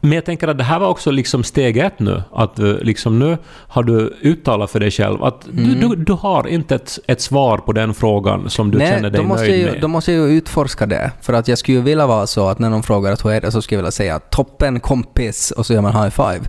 Men 0.00 0.12
jag 0.12 0.24
tänker 0.24 0.48
att 0.48 0.58
det 0.58 0.64
här 0.64 0.78
var 0.78 0.88
också 0.88 1.10
liksom 1.10 1.44
steg 1.44 1.76
ett 1.76 1.98
nu. 1.98 2.22
Att 2.32 2.58
eh, 2.58 2.64
liksom 2.64 3.18
nu 3.18 3.38
har 3.46 3.82
du 3.82 4.16
uttalat 4.22 4.70
för 4.70 4.80
dig 4.80 4.90
själv 4.90 5.22
att 5.24 5.46
du, 5.50 5.62
Mm. 5.64 5.80
du, 5.80 5.96
du 5.96 6.12
har 6.12 6.46
inte 6.48 6.74
ett, 6.74 6.98
ett 7.06 7.20
svar 7.20 7.58
på 7.58 7.72
den 7.72 7.94
frågan 7.94 8.50
som 8.50 8.70
du 8.70 8.78
känner 8.78 9.10
dig 9.10 9.24
måste, 9.24 9.46
nöjd 9.46 9.58
ju, 9.60 9.70
med. 9.72 9.80
då 9.80 9.88
måste 9.88 10.12
jag 10.12 10.28
ju 10.30 10.36
utforska 10.36 10.86
det. 10.86 11.10
För 11.20 11.32
att 11.32 11.48
jag 11.48 11.58
skulle 11.58 11.78
ju 11.78 11.82
vilja 11.84 12.06
vara 12.06 12.26
så 12.26 12.48
att 12.48 12.58
när 12.58 12.70
någon 12.70 12.82
frågar 12.82 13.12
att 13.12 13.24
hur 13.24 13.30
är 13.30 13.40
det 13.40 13.50
så 13.52 13.62
skulle 13.62 13.76
jag 13.76 13.82
vilja 13.82 13.90
säga 13.90 14.18
toppen 14.18 14.80
kompis 14.80 15.50
och 15.50 15.66
så 15.66 15.72
gör 15.74 15.82
man 15.82 15.92
high 16.02 16.10
five. 16.10 16.40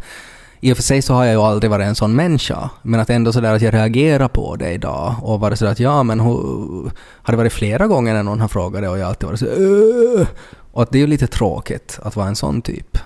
I 0.60 0.74
och 0.74 0.78
för 0.78 0.84
sig 0.84 1.02
så 1.02 1.14
har 1.14 1.26
jag 1.26 1.34
ju 1.34 1.42
aldrig 1.42 1.72
varit 1.72 1.86
en 1.86 1.96
sån 1.96 2.16
människa. 2.16 2.70
Men 2.82 3.00
att 3.00 3.10
ändå 3.10 3.34
sådär 3.34 3.56
att 3.56 3.62
jag 3.62 3.74
reagerar 3.74 4.28
på 4.28 4.56
det 4.56 4.72
idag 4.72 5.16
och 5.22 5.40
varit 5.40 5.60
sådär 5.60 5.72
att 5.72 5.80
ja 5.80 6.04
men 6.04 6.20
hur... 6.20 6.92
Har 7.06 7.32
det 7.32 7.38
varit 7.38 7.54
flera 7.54 7.88
gånger 7.88 8.14
när 8.14 8.24
någon 8.24 8.42
har 8.42 8.48
frågat 8.48 8.82
det 8.82 8.90
och 8.90 8.98
jag 8.98 9.08
alltid 9.08 9.28
varit 9.28 9.40
så 9.40 9.46
"Åh!" 9.46 10.28
Och 10.72 10.84
att 10.84 10.92
det 10.92 10.98
är 10.98 11.02
ju 11.02 11.08
lite 11.08 11.28
tråkigt 11.28 12.00
att 12.04 12.16
vara 12.16 12.28
en 12.28 12.36
sån 12.36 12.62
typ. 12.62 12.98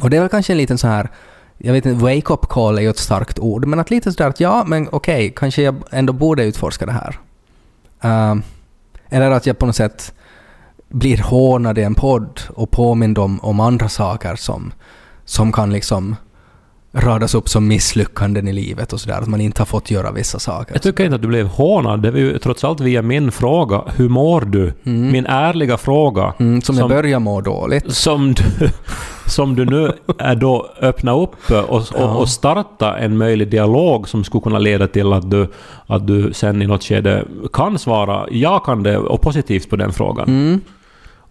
Och 0.00 0.10
det 0.10 0.16
är 0.16 0.20
väl 0.20 0.28
kanske 0.28 0.52
en 0.52 0.56
liten 0.56 0.78
så 0.78 0.86
här 0.86 1.10
jag 1.64 1.72
vet 1.72 1.86
inte, 1.86 2.04
wake-up 2.04 2.48
call 2.48 2.78
är 2.78 2.82
ju 2.82 2.90
ett 2.90 2.98
starkt 2.98 3.38
ord, 3.38 3.66
men 3.66 3.78
att 3.78 3.90
lite 3.90 4.12
sådär 4.12 4.28
att 4.28 4.40
ja, 4.40 4.64
men 4.66 4.88
okej, 4.92 5.32
kanske 5.36 5.62
jag 5.62 5.74
ändå 5.90 6.12
borde 6.12 6.44
utforska 6.44 6.86
det 6.86 6.92
här. 6.92 7.18
Uh, 8.04 8.42
eller 9.08 9.30
att 9.30 9.46
jag 9.46 9.58
på 9.58 9.66
något 9.66 9.76
sätt 9.76 10.14
blir 10.88 11.18
hånad 11.18 11.78
i 11.78 11.82
en 11.82 11.94
podd 11.94 12.40
och 12.48 12.70
påmind 12.70 13.18
om, 13.18 13.40
om 13.40 13.60
andra 13.60 13.88
saker 13.88 14.36
som, 14.36 14.72
som 15.24 15.52
kan 15.52 15.72
liksom 15.72 16.16
radas 16.92 17.34
upp 17.34 17.48
som 17.48 17.68
misslyckanden 17.68 18.48
i 18.48 18.52
livet 18.52 18.92
och 18.92 19.00
sådär, 19.00 19.18
att 19.18 19.28
man 19.28 19.40
inte 19.40 19.60
har 19.60 19.66
fått 19.66 19.90
göra 19.90 20.12
vissa 20.12 20.38
saker. 20.38 20.74
Jag 20.74 20.82
tycker 20.82 21.04
inte 21.04 21.14
att 21.14 21.22
du 21.22 21.28
blev 21.28 21.46
hånad. 21.46 22.02
Det 22.02 22.10
var 22.10 22.18
ju 22.18 22.38
trots 22.38 22.64
allt 22.64 22.80
via 22.80 23.02
min 23.02 23.32
fråga. 23.32 23.82
Hur 23.96 24.08
mår 24.08 24.40
du? 24.40 24.72
Min 24.82 25.26
ärliga 25.26 25.76
fråga. 25.76 26.34
Mm, 26.38 26.62
som 26.62 26.78
jag 26.78 26.88
börjar 26.88 27.18
må 27.18 27.40
dåligt. 27.40 27.94
som 27.94 28.34
du, 28.34 28.44
som 29.26 29.54
du 29.54 29.64
nu 29.64 29.92
är 30.18 30.34
då 30.34 30.70
öppna 30.80 31.16
upp 31.16 31.50
och, 31.50 31.94
och, 31.94 32.20
och 32.20 32.28
starta 32.28 32.98
en 32.98 33.16
möjlig 33.16 33.50
dialog 33.50 34.08
som 34.08 34.24
skulle 34.24 34.42
kunna 34.42 34.58
leda 34.58 34.88
till 34.88 35.12
att 35.12 35.30
du, 35.30 35.48
att 35.86 36.06
du 36.06 36.32
sen 36.32 36.62
i 36.62 36.66
något 36.66 36.84
skede 36.84 37.24
kan 37.52 37.78
svara 37.78 38.26
jakande 38.30 38.96
och 38.96 39.20
positivt 39.20 39.70
på 39.70 39.76
den 39.76 39.92
frågan. 39.92 40.28
Mm. 40.28 40.60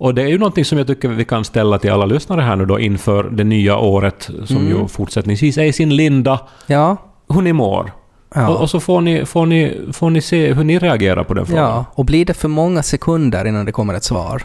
Och 0.01 0.15
det 0.15 0.21
är 0.21 0.27
ju 0.27 0.37
någonting 0.37 0.65
som 0.65 0.77
jag 0.77 0.87
tycker 0.87 1.07
vi 1.09 1.25
kan 1.25 1.45
ställa 1.45 1.79
till 1.79 1.91
alla 1.91 2.05
lyssnare 2.05 2.41
här 2.41 2.55
nu 2.55 2.65
då 2.65 2.79
inför 2.79 3.23
det 3.23 3.43
nya 3.43 3.77
året 3.77 4.29
som 4.45 4.57
Mm. 4.57 4.67
ju 4.69 4.87
fortsättningsvis 4.87 5.57
är 5.57 5.63
i 5.63 5.73
sin 5.73 5.95
linda. 5.95 6.39
Ja. 6.67 6.97
Hur 7.29 7.41
ni 7.41 7.53
mår. 7.53 7.91
Ja. 8.35 8.47
Och, 8.47 8.61
och 8.61 8.69
så 8.69 8.79
får 8.79 9.01
ni, 9.01 9.25
får, 9.25 9.45
ni, 9.45 9.81
får 9.93 10.09
ni 10.09 10.21
se 10.21 10.53
hur 10.53 10.63
ni 10.63 10.79
reagerar 10.79 11.23
på 11.23 11.33
den 11.33 11.45
frågan. 11.45 11.63
ja. 11.63 11.85
Och 11.93 12.05
blir 12.05 12.25
det 12.25 12.33
för 12.33 12.47
många 12.47 12.83
sekunder 12.83 13.45
innan 13.47 13.65
det 13.65 13.71
kommer 13.71 13.93
ett 13.93 14.03
svar, 14.03 14.43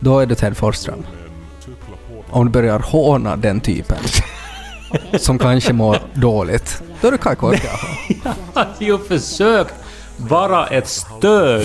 då 0.00 0.18
är 0.18 0.26
det 0.26 0.34
Ted 0.34 0.56
Forsström. 0.56 1.02
Om 2.30 2.46
du 2.46 2.52
börjar 2.52 2.78
håna 2.78 3.36
den 3.36 3.60
typen, 3.60 3.98
som 5.18 5.38
kanske 5.38 5.72
mår 5.72 5.96
dåligt, 6.14 6.82
då 7.00 7.08
är 7.08 7.12
det 7.12 7.18
Kaj 7.18 7.36
Korkeaho. 7.36 7.86
har 8.54 8.66
ju 8.78 8.98
försökt 8.98 9.74
vara 10.16 10.66
ett 10.66 10.88
stöd. 10.88 11.64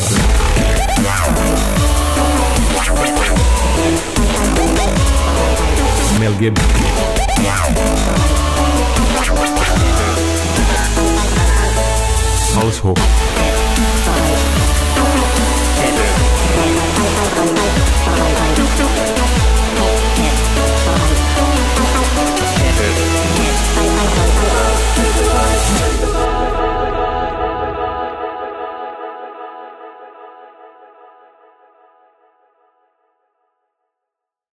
Mel 6.20 6.34
Gibson. 6.40 6.66
Household. 12.56 13.25